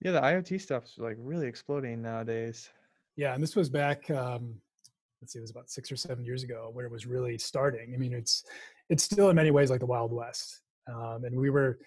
[0.00, 2.70] Yeah, the IoT stuff's like really exploding nowadays.
[3.16, 4.10] Yeah, and this was back.
[4.10, 4.54] Um,
[5.20, 7.92] let's see, it was about six or seven years ago where it was really starting.
[7.94, 8.44] I mean, it's
[8.90, 11.78] it's still in many ways like the Wild West, um, and we were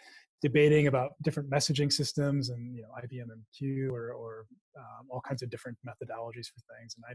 [0.41, 4.45] debating about different messaging systems and you know IBM MQ or or
[4.77, 6.95] um, all kinds of different methodologies for things.
[6.95, 7.13] And I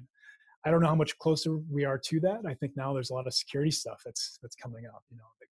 [0.69, 2.41] I don't know how much closer we are to that.
[2.47, 5.03] I think now there's a lot of security stuff that's that's coming up.
[5.11, 5.49] You know, like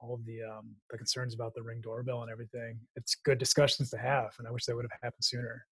[0.00, 2.78] all of the um, the concerns about the Ring doorbell and everything.
[2.96, 5.64] It's good discussions to have, and I wish that would have happened sooner.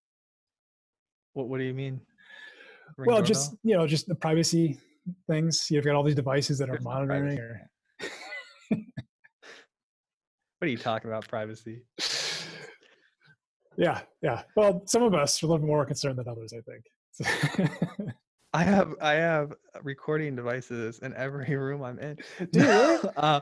[1.34, 2.01] What What do you mean?
[2.97, 3.26] Ring well, doorbell?
[3.26, 4.78] just you know, just the privacy
[5.28, 5.68] things.
[5.70, 7.37] You've got all these devices that are There's monitoring.
[7.37, 7.41] privacy.
[7.41, 7.70] Or
[8.70, 8.80] what
[10.67, 11.27] are you talking about?
[11.29, 11.83] Privacy.
[13.77, 14.43] yeah, yeah.
[14.57, 18.12] Well, some of us are a little more concerned than others, I think.
[18.53, 19.53] I have I have
[19.83, 22.17] recording devices in every room I'm in.
[22.53, 22.99] Do you really?
[23.17, 23.41] uh,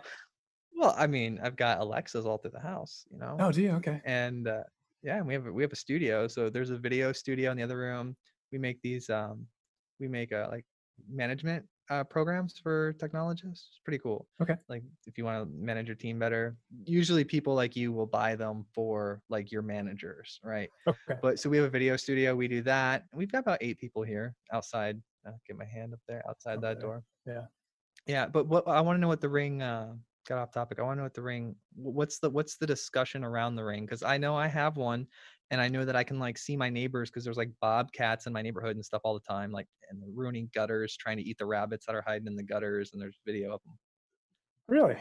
[0.76, 3.36] well, I mean, I've got Alexas all through the house, you know.
[3.38, 3.70] oh, do you?
[3.72, 4.00] Okay.
[4.04, 4.64] and uh,
[5.02, 6.26] yeah, and we have a- we have a studio.
[6.26, 8.16] So there's a video studio in the other room.
[8.50, 9.46] We make these um,
[10.00, 10.64] we make a like
[11.08, 13.68] management uh, programs for technologists.
[13.70, 14.26] It's pretty cool.
[14.40, 14.56] Okay.
[14.68, 18.36] Like if you want to manage your team better, usually people like you will buy
[18.36, 20.70] them for like your managers, right?
[20.86, 21.18] Okay.
[21.22, 22.34] But so we have a video studio.
[22.34, 23.04] We do that.
[23.12, 25.00] We've got about eight people here outside.
[25.26, 27.02] Uh, get my hand up there outside that door.
[27.26, 27.44] Yeah.
[28.06, 29.94] Yeah, but what I want to know what the ring uh,
[30.28, 30.78] got off topic.
[30.78, 31.56] I want to know what the ring.
[31.74, 33.84] What's the what's the discussion around the ring?
[33.84, 35.06] Because I know I have one,
[35.50, 38.32] and I know that I can like see my neighbors because there's like bobcats in
[38.32, 41.38] my neighborhood and stuff all the time, like and they're ruining gutters, trying to eat
[41.38, 43.78] the rabbits that are hiding in the gutters, and there's video of them.
[44.68, 44.96] Really?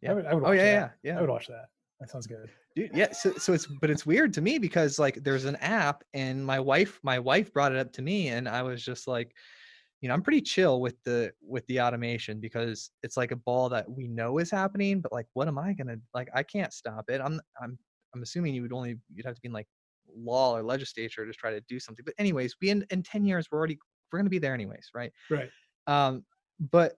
[0.00, 0.10] Yeah.
[0.10, 0.96] I would, I would Oh yeah, that.
[1.02, 1.18] yeah, yeah.
[1.18, 1.66] I would watch that.
[2.00, 2.50] That sounds good.
[2.76, 3.10] Dude, yeah.
[3.12, 6.60] So, so it's but it's weird to me because like there's an app and my
[6.60, 9.34] wife my wife brought it up to me and I was just like,
[10.00, 13.68] you know, I'm pretty chill with the with the automation because it's like a ball
[13.70, 17.06] that we know is happening, but like what am I gonna like I can't stop
[17.08, 17.20] it.
[17.20, 17.76] I'm I'm
[18.14, 19.66] I'm assuming you would only you'd have to be in like
[20.14, 22.04] law or legislature to try to do something.
[22.04, 23.78] But anyways, we in, in 10 years we're already
[24.12, 25.12] we're gonna be there anyways, right?
[25.30, 25.52] Right.
[25.86, 26.24] Um,
[26.60, 26.96] but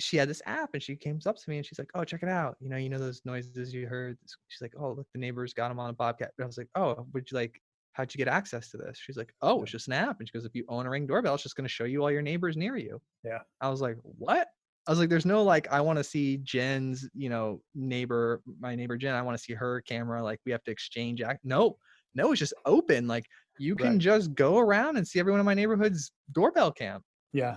[0.00, 2.22] she had this app and she came up to me and she's like, "Oh, check
[2.22, 2.56] it out.
[2.60, 4.18] You know, you know those noises you heard."
[4.48, 6.68] She's like, "Oh, look, the neighbors got them on a bobcat." And I was like,
[6.74, 7.60] "Oh, would you like?
[7.92, 10.32] How'd you get access to this?" She's like, "Oh, it's just an app." And she
[10.32, 12.22] goes, "If you own a Ring doorbell, it's just going to show you all your
[12.22, 13.44] neighbors near you." Yeah.
[13.60, 14.48] I was like, "What?"
[14.86, 18.74] I was like, "There's no like, I want to see Jen's, you know, neighbor, my
[18.74, 19.14] neighbor Jen.
[19.14, 20.22] I want to see her camera.
[20.22, 21.44] Like, we have to exchange act.
[21.44, 21.78] No,
[22.14, 23.06] no, it's just open.
[23.06, 23.24] Like,
[23.58, 23.98] you can Right.
[23.98, 27.02] just go around and see everyone in my neighborhood's doorbell cam."
[27.32, 27.56] Yeah.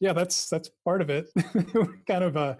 [0.00, 1.26] Yeah, that's that's part of it.
[2.06, 2.56] Kind of uh,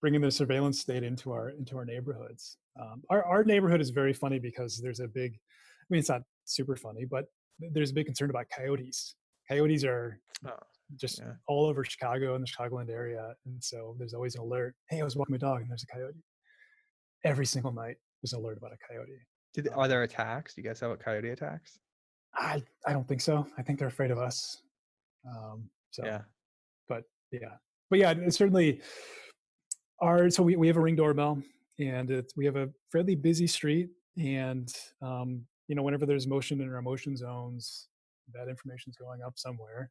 [0.00, 2.58] bringing the surveillance state into our into our neighborhoods.
[2.80, 5.32] Um, our our neighborhood is very funny because there's a big.
[5.34, 7.26] I mean, it's not super funny, but
[7.58, 9.14] there's a big concern about coyotes.
[9.48, 10.58] Coyotes are Oh,
[10.96, 11.32] just yeah.
[11.48, 14.74] all over Chicago and the Chicagoland area, and so there's always an alert.
[14.90, 16.22] Hey, I was walking my dog and there's a coyote.
[17.24, 19.18] Every single night, there's an alert about a coyote.
[19.54, 20.54] Did, are there attacks?
[20.54, 21.78] Do you guys have what coyote attacks?
[22.34, 23.46] I I don't think so.
[23.56, 24.62] I think they're afraid of us.
[25.26, 26.20] Um, so Yeah.
[26.88, 27.56] but yeah
[27.90, 28.80] but yeah it's certainly
[30.00, 31.42] our so we, we have a ring doorbell
[31.78, 33.88] and it's, we have a fairly busy street
[34.18, 34.72] and
[35.02, 37.88] um, you know whenever there's motion in our motion zones
[38.34, 39.90] that information is going up somewhere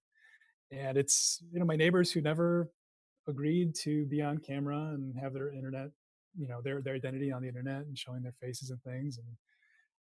[0.72, 2.70] and it's you know my neighbors who never
[3.28, 5.90] agreed to be on camera and have their internet
[6.38, 9.28] you know their their identity on the internet and showing their faces and things and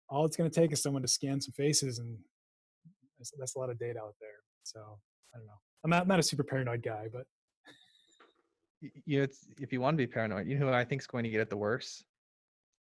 [0.08, 2.16] all it's going to take is someone to scan some faces and
[3.18, 4.80] that's, that's a lot of data out there so
[5.34, 5.52] i don't know
[5.84, 7.26] i'm not, not a super paranoid guy but
[9.06, 11.06] you know, it's, if you want to be paranoid, you know who I think is
[11.06, 12.04] going to get it the worst?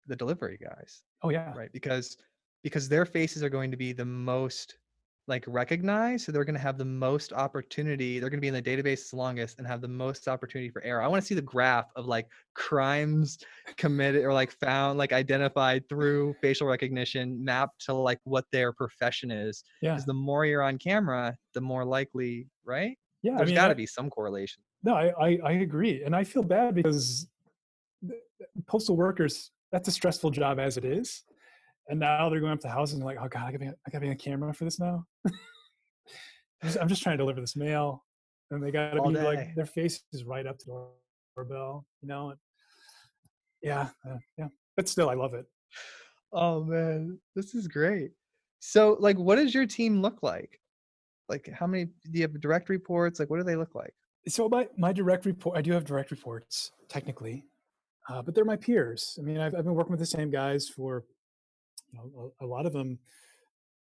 [0.08, 1.72] The delivery guys, oh yeah right?
[1.72, 2.18] Because
[2.62, 4.76] because their faces are going to be the most
[5.28, 8.20] like recognized, so they're going to have the most opportunity.
[8.20, 10.82] They're going to be in the database the longest and have the most opportunity for
[10.84, 11.02] error.
[11.02, 13.38] I want to see the graph of like crimes
[13.78, 19.32] committed or like found, like identified through facial recognition, mapped to like what their profession
[19.32, 19.64] is.
[19.82, 22.98] yeah Because the more you're on camera, the more likely, right?
[23.22, 24.62] yeah There's i mean got to be some correlation.
[24.84, 27.28] no I, I i agree and i feel bad because
[28.68, 31.24] postal workers that's a stressful job as it is
[31.90, 33.90] and now they're going up to houses and like oh god i gotta be, I
[33.92, 35.06] gotta be on camera for this now
[36.80, 38.04] I'm just- trying to deliver this mail
[38.52, 39.24] and they gotta All be day.
[39.24, 40.88] like their face is right up to the
[41.36, 42.40] doorbell you know and
[43.62, 45.46] yeah uh, yeah but still i love it
[46.36, 48.10] Oh man, this is great.
[48.60, 50.60] So, like, what does your team look like?
[51.30, 53.20] Like, how many do you have direct reports?
[53.20, 53.94] Like, what do they look like?
[54.28, 57.44] so my, my direct report i do have direct reports technically
[58.10, 60.70] uh, but they're my peers i mean I've, I've been working with the same guys
[60.70, 61.04] for
[61.98, 63.00] know, a, a lot of them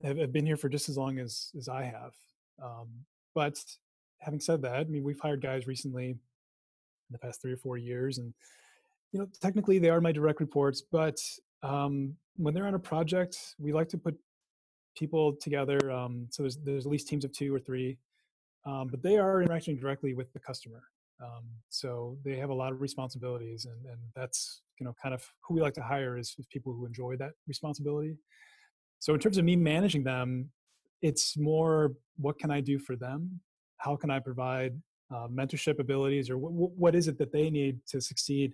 [0.04, 2.14] have, have been here for just as long as as i have
[2.62, 2.88] um,
[3.36, 3.58] but
[4.20, 6.20] having said that i mean we've hired guys recently in
[7.12, 8.34] the past three or four years and
[9.12, 11.20] you know technically they are my direct reports but
[11.62, 14.16] um, when they're on a project we like to put
[14.95, 17.97] people together um, so there's there's at least teams of two or three
[18.66, 20.84] um, but they are interacting directly with the customer.
[21.22, 25.24] Um, so they have a lot of responsibilities, and, and that's you know kind of
[25.43, 28.15] who we like to hire is, people who enjoy that responsibility.
[28.99, 30.49] So in terms of me managing them,
[31.01, 33.39] it's more what can I do for them?
[33.78, 34.74] How can I provide
[35.13, 38.53] uh, mentorship abilities, or wh- wh- what is it that they need to succeed?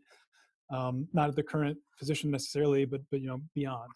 [0.72, 3.92] Um, not at the current position necessarily, but but you know beyond,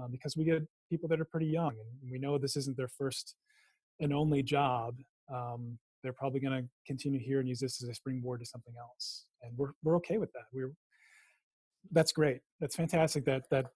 [0.00, 2.88] uh, because we get people that are pretty young, and we know this isn't their
[2.88, 3.34] first
[4.00, 4.94] and only job
[5.32, 8.74] um, they're probably going to continue here and use this as a springboard to something
[8.80, 10.72] else and we're, we're okay with that we're
[11.92, 13.66] that's great that's fantastic that that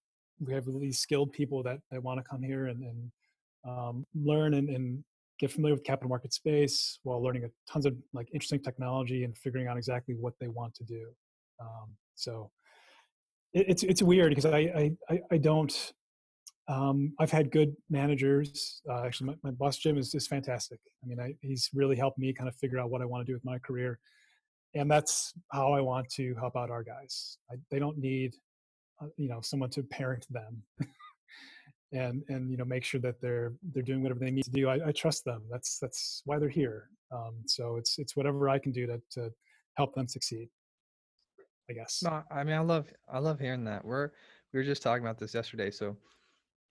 [0.41, 3.13] we have these skilled people that, that want to come here and, and
[3.65, 5.05] um, learn and, and
[5.39, 9.69] get familiar with capital market space while learning tons of like interesting technology and figuring
[9.69, 11.07] out exactly what they want to do
[11.61, 12.51] um, so
[13.53, 15.93] it, it's it's weird because I, I I I don't
[16.69, 18.83] um, I've had good managers.
[18.89, 20.79] Uh, actually, my, my boss Jim is is fantastic.
[21.03, 23.31] I mean, I, he's really helped me kind of figure out what I want to
[23.31, 23.99] do with my career,
[24.75, 27.39] and that's how I want to help out our guys.
[27.51, 28.35] I, they don't need,
[29.01, 30.63] uh, you know, someone to parent them,
[31.93, 34.69] and and you know make sure that they're they're doing whatever they need to do.
[34.69, 35.43] I, I trust them.
[35.51, 36.89] That's that's why they're here.
[37.11, 39.31] Um, so it's it's whatever I can do to to
[39.77, 40.49] help them succeed.
[41.71, 42.03] I guess.
[42.03, 43.85] No, I mean, I love, I love hearing that.
[43.85, 44.11] We're,
[44.53, 45.71] we were just talking about this yesterday.
[45.71, 45.97] So,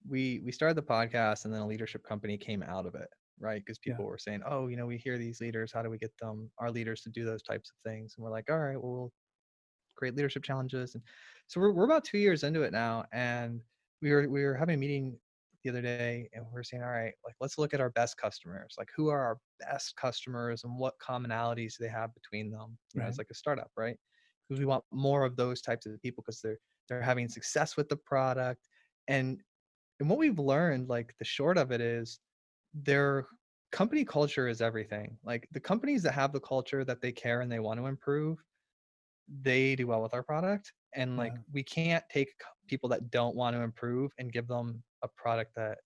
[0.10, 3.08] we we started the podcast, and then a leadership company came out of it,
[3.42, 3.62] right?
[3.66, 3.98] Because Yeah.
[3.98, 5.72] people were saying, "Oh, you know, we hear these leaders.
[5.74, 8.32] How do we get them, our leaders, to do those types of things?" And we're
[8.32, 9.14] like, "All right, well, we'll
[9.96, 10.96] great leadership challenges.
[10.96, 11.04] And
[11.48, 13.64] so we're we're about two years into it now, and
[14.02, 15.20] we were we were having a meeting
[15.64, 18.18] the other day, and we are saying, all right, like let's look at our best
[18.18, 18.76] customers.
[18.78, 22.78] Like who are our best customers, and what commonalities do they have between them?
[22.94, 23.98] You know, it's like a startup, right?
[24.48, 27.90] Because we want more of those types of people because they're they're having success with
[27.90, 28.68] the product,
[29.08, 29.42] and
[30.00, 32.20] and what we've learned, like the short of it is,
[32.74, 33.28] their
[33.72, 35.18] company culture is everything.
[35.24, 38.44] Like the companies that have the culture that they care and they want to improve,
[39.28, 40.74] they do well with our product.
[40.94, 41.42] And like Yeah.
[41.52, 42.34] we can't take
[42.68, 45.80] people that don't want to improve and give them a product that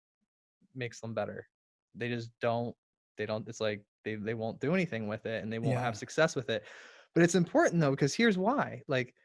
[0.76, 1.48] makes them better.
[1.96, 2.76] They just don't.
[3.18, 3.48] They don't.
[3.50, 5.82] It's like they they won't do anything with it and they won't Yeah.
[5.82, 6.66] have success with it.
[7.14, 8.84] But it's important though because here's why.
[8.88, 9.16] Like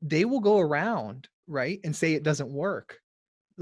[0.00, 3.00] they will go around right and say it doesn't work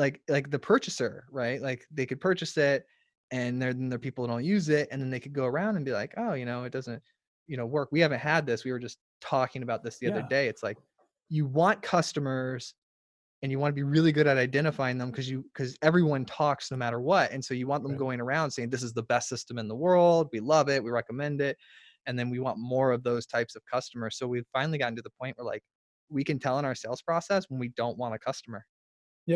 [0.01, 1.61] like like the purchaser right?
[1.63, 2.87] Like they could purchase it
[3.31, 5.77] and there then there are people don't use it and then they could go around
[5.77, 7.03] and be like oh you know it doesn't
[7.47, 7.89] you know work.
[7.93, 8.65] We haven't had this.
[8.65, 10.49] We were just talking about this the other day.
[10.49, 10.79] It's like
[11.29, 12.75] you want customers
[13.43, 16.71] and you want to be really good at identifying them because you because everyone talks
[16.71, 17.99] no matter what and so you want them Right.
[17.99, 20.29] going around saying this is the best system in the world.
[20.33, 20.83] We love it.
[20.85, 21.57] We recommend it.
[22.07, 24.17] And then we want more of those types of customers.
[24.19, 25.63] So we've finally gotten to the point where like
[26.11, 28.65] we can tell in our sales process when we don't want a customer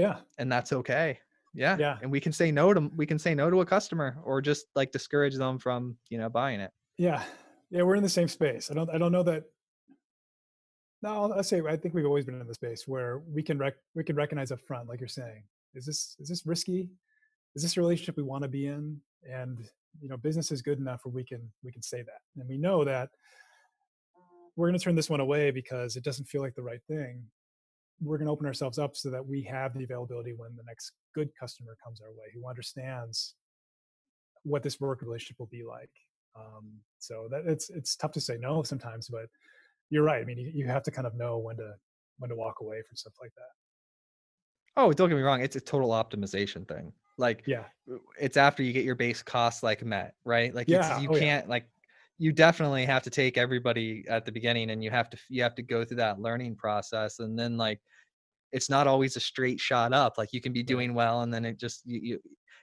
[0.00, 0.16] Yeah.
[0.38, 1.18] and that's okay
[1.54, 1.98] yeah Yeah.
[2.02, 4.66] and we can say no to we can say no to a customer or just
[4.74, 7.22] like discourage them from you know buying it Yeah.
[7.70, 7.82] Yeah.
[7.86, 8.70] We're in the same space.
[8.70, 9.42] I don't, I don't know that.
[11.02, 13.74] No, I'll say, I think we've always been in the space where we can rec,
[13.94, 15.42] we can recognize up front, like you're saying,
[15.74, 16.88] is this, is this risky?
[17.56, 19.00] Is this a relationship we want to be in?
[19.30, 19.58] And,
[20.00, 22.20] you know, business is good enough where we can, we can say that.
[22.38, 23.10] And we know that
[24.56, 27.24] we're going to turn this one away because it doesn't feel like the right thing.
[28.00, 30.92] We're going to open ourselves up so that we have the availability when the next
[31.14, 33.34] good customer comes our way who understands
[34.42, 35.90] what this work relationship will be like.
[36.36, 39.26] Um, so that it's it's tough to say no sometimes, but
[39.90, 40.20] you're right.
[40.20, 41.74] I mean, you, you have to kind of know when to
[42.18, 44.80] when to walk away from stuff like that.
[44.80, 47.64] oh don't get me wrong it's a total optimization thing like Yeah,
[48.20, 51.18] it's after you get your base costs like met right like it's, Yeah, you oh,
[51.18, 51.66] can't like
[52.18, 55.54] you definitely have to take everybody at the beginning and you have to you have
[55.54, 57.80] to go through that learning process and then like
[58.52, 61.44] it's not always a straight shot up like you can be doing well and then
[61.44, 62.20] it just you, you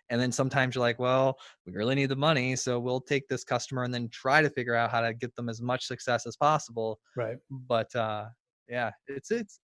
[0.10, 3.44] and then sometimes you're like well we really need the money so we'll take this
[3.44, 6.38] customer and then try to figure out how to get them as much success as
[6.38, 7.00] possible.
[7.16, 7.38] Right.
[7.50, 8.26] but uh
[8.70, 9.60] yeah it's it's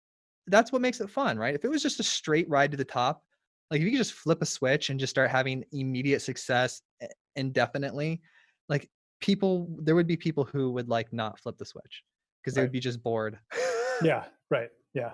[0.49, 1.55] that's what makes it fun right?
[1.55, 3.23] If it was just a straight ride to the top
[3.71, 7.09] like if you could just flip a switch and just start having immediate success i-
[7.37, 8.21] indefinitely
[8.69, 8.89] like
[9.23, 12.03] people there would be people who would like not flip the switch
[12.43, 12.65] because they Right.
[12.65, 13.39] would be just bored
[14.03, 14.69] Yeah, right.
[14.95, 15.13] Yeah,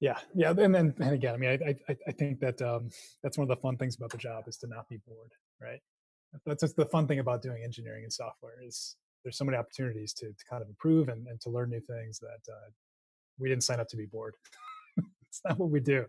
[0.00, 0.50] yeah, yeah.
[0.50, 2.88] And then and again, I mean, I I, I think that um,
[3.22, 5.80] that's one of the fun things about the job is to not be bored, right?
[6.46, 10.14] That's just the fun thing about doing engineering and software is there's so many opportunities
[10.14, 12.70] to, to kind of improve and, and to learn new things that uh,
[13.38, 14.36] we didn't sign up to be bored.
[15.28, 16.06] it's not what we do.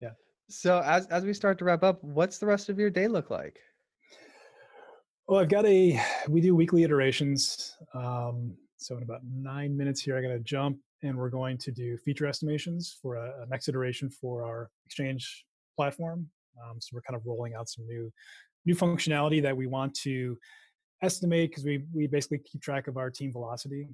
[0.00, 0.12] Yeah
[0.48, 3.30] so as as we start to wrap up what's the rest of your day look
[3.30, 3.60] like
[5.28, 7.76] Well, I've got a, we do weekly iterations.
[7.92, 11.70] Um, so in about nine minutes here, I got to jump and we're going to
[11.70, 15.44] do feature estimations for a, a next iteration for our exchange
[15.76, 16.26] platform.
[16.64, 18.10] Um, so we're kind of rolling out some new,
[18.64, 20.38] new functionality that we want to
[21.02, 23.86] estimate because we, we basically keep track of our team velocity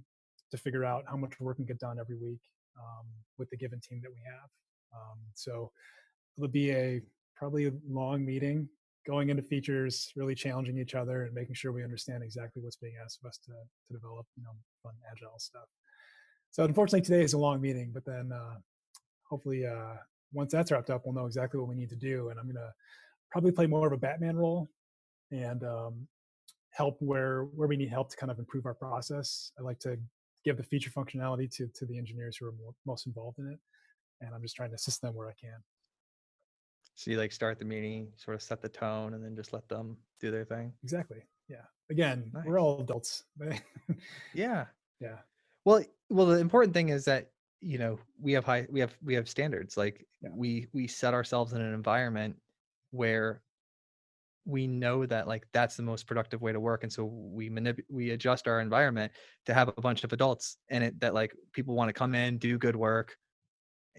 [0.52, 2.42] to figure out how much work can get done every week
[2.78, 3.06] um,
[3.38, 4.48] with the given team that we have.
[4.94, 5.72] Um, so
[6.38, 7.02] it'll be a
[7.36, 8.68] probably a long meeting
[9.06, 12.94] going into features, really challenging each other and making sure we understand exactly what's being
[13.02, 14.52] asked of us to, to develop, you know,
[14.82, 15.68] fun agile stuff.
[16.50, 18.56] So unfortunately today is a long meeting, but then uh,
[19.28, 19.96] hopefully uh,
[20.32, 22.30] once that's wrapped up, we'll know exactly what we need to do.
[22.30, 22.72] And I'm gonna
[23.30, 24.70] probably play more of a Batman role
[25.30, 26.06] and um,
[26.70, 29.52] help where where we need help to kind of improve our process.
[29.58, 29.98] I like to
[30.44, 33.58] give the feature functionality to to the engineers who are more, most involved in it,
[34.20, 35.56] and I'm just trying to assist them where I can.
[36.94, 39.68] So you like start the meeting sort of set the tone and then just let
[39.68, 41.22] them do their thing Exactly.
[41.48, 41.66] Yeah.
[41.90, 42.44] Again, Nice.
[42.46, 43.24] we're all adults.
[44.34, 44.66] yeah
[45.00, 45.18] yeah.
[45.64, 47.30] Well, well, the important thing is that
[47.60, 49.76] you know we have high, we have we have standards.
[49.76, 50.30] Like Yeah.
[50.32, 52.36] we we set ourselves in an environment
[52.90, 53.42] where
[54.46, 57.84] we know that like that's the most productive way to work, and so we manip-
[57.88, 59.12] we adjust our environment
[59.46, 62.36] to have a bunch of adults in it that like people want to come in,
[62.38, 63.16] do good work,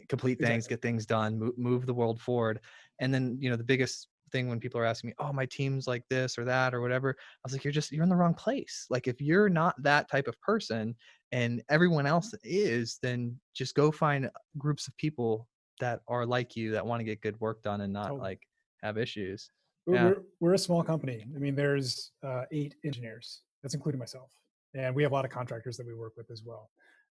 [0.09, 0.75] complete things, Exactly.
[0.75, 2.59] get things done, move, move the world forward.
[2.99, 5.87] And then you know the biggest thing when people are asking me, "Oh, my team's
[5.87, 8.33] like this or that or whatever," I was like, "You're just you're in the wrong
[8.33, 8.87] place.
[8.89, 10.95] Like if you're not that type of person."
[11.31, 15.49] and everyone else is, then just go find groups of people
[15.81, 18.47] that are like you that want to get good work done and not like
[18.81, 19.49] have issues.
[19.85, 20.05] We're, Yeah.
[20.05, 21.25] we're, we're a small company.
[21.35, 23.41] I mean, there's uh, eight engineers.
[23.61, 24.31] That's including myself.
[24.75, 26.69] and we have a lot of contractors that we work with as well.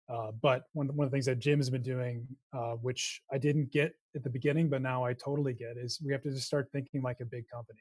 [0.09, 3.37] Uh, but one, one of the things that Jim has been doing, uh, which I
[3.37, 6.45] didn't get at the beginning, but now I totally get, is we have to just
[6.45, 7.79] start thinking like a big company.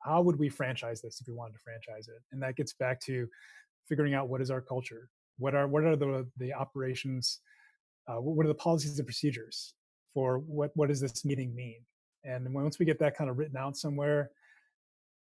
[0.00, 2.22] How would we franchise this if we wanted to franchise it?
[2.30, 3.26] And that gets back to
[3.88, 7.40] figuring out what is our culture, what are what are the the operations,
[8.06, 9.74] uh, what are the policies and procedures
[10.12, 11.80] for what what does this meeting mean?
[12.24, 14.30] And once we get that kind of written out somewhere,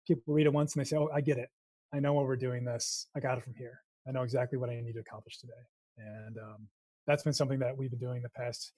[0.07, 1.49] people read it once and they say, "Oh, I get it.
[1.93, 3.07] I know why we're doing this.
[3.17, 3.81] I got it from here.
[4.07, 5.65] I know exactly what I need to accomplish today."
[5.99, 6.69] And um,
[7.07, 8.73] that's been something that we've been doing the past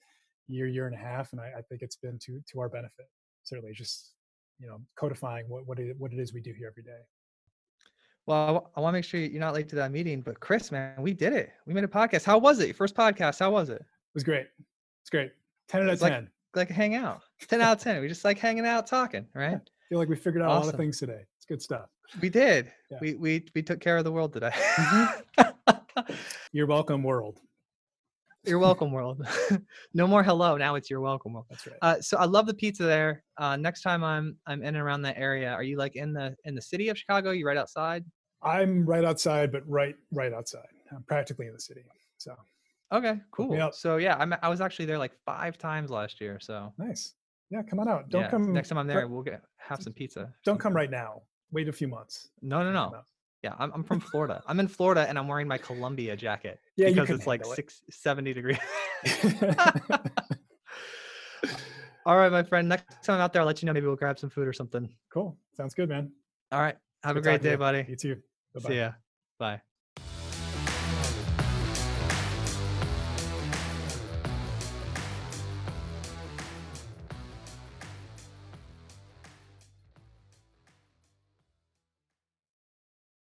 [0.47, 3.07] year year and a half and i, I think it's been to to our benefit
[3.43, 4.13] certainly just
[4.59, 6.99] you know codifying what what it, what it is we do here every day.
[8.27, 11.01] Well i, want to make sure you're not late to that meeting but chris man
[11.01, 11.51] we did it.
[11.65, 12.23] We made a podcast.
[12.23, 12.67] How was it?
[12.67, 13.81] Your first podcast how was it?
[13.81, 14.47] It was great.
[15.01, 15.31] It's great.
[15.69, 18.37] 10 out of 10 like, like hang out 10 out of 10 we just like
[18.37, 19.55] hanging out talking right?
[19.55, 19.59] I
[19.89, 20.63] feel like we figured out awesome.
[20.63, 21.21] a lot of things today.
[21.37, 21.89] It's good stuff.
[22.21, 22.71] We did.
[22.91, 22.97] Yeah.
[23.01, 24.51] we we we took care of the world today.
[24.51, 25.41] Mm-hmm.
[26.53, 27.39] You're welcome, world.
[28.43, 29.25] You're welcome, world.
[29.93, 30.57] no more hello.
[30.57, 31.45] Now it's your welcome world.
[31.49, 31.77] That's right.
[31.81, 33.23] Uh, so I love the pizza there.
[33.37, 36.35] Uh, next time I'm I'm in and around that area, are you like in the
[36.43, 37.29] in the city of Chicago?
[37.29, 38.03] Are you right outside?
[38.41, 40.67] I'm right outside, but right right outside.
[40.91, 41.85] I'm practically in the city.
[42.17, 42.35] So.
[42.91, 43.71] Okay, cool.
[43.71, 46.37] So yeah, I'm I was actually there like five times last year.
[46.41, 47.13] So nice.
[47.49, 48.09] Yeah, come on out.
[48.09, 49.07] Don't yeah, come next time I'm there.
[49.07, 50.33] We'll get have some pizza.
[50.43, 51.21] Don't come right now.
[51.51, 52.29] Wait a few months.
[52.41, 53.01] No, no, no.
[53.43, 54.43] Yeah, I'm, I'm from Florida.
[54.45, 57.47] I'm in Florida and I'm wearing my Columbia jacket yeah, because it's like it.
[57.47, 58.57] six, 70 degrees.
[62.05, 62.69] All right, my friend.
[62.69, 63.73] Next time I'm out there, I'll let you know.
[63.73, 64.89] Maybe we'll grab some food or something.
[65.11, 65.37] Cool.
[65.55, 66.11] Sounds good, man.
[66.51, 66.77] All right.
[67.03, 67.85] Have good a great day, buddy.
[67.87, 68.15] You too.
[68.53, 68.69] Bye-bye.
[68.69, 68.91] See ya.
[69.39, 69.61] Bye.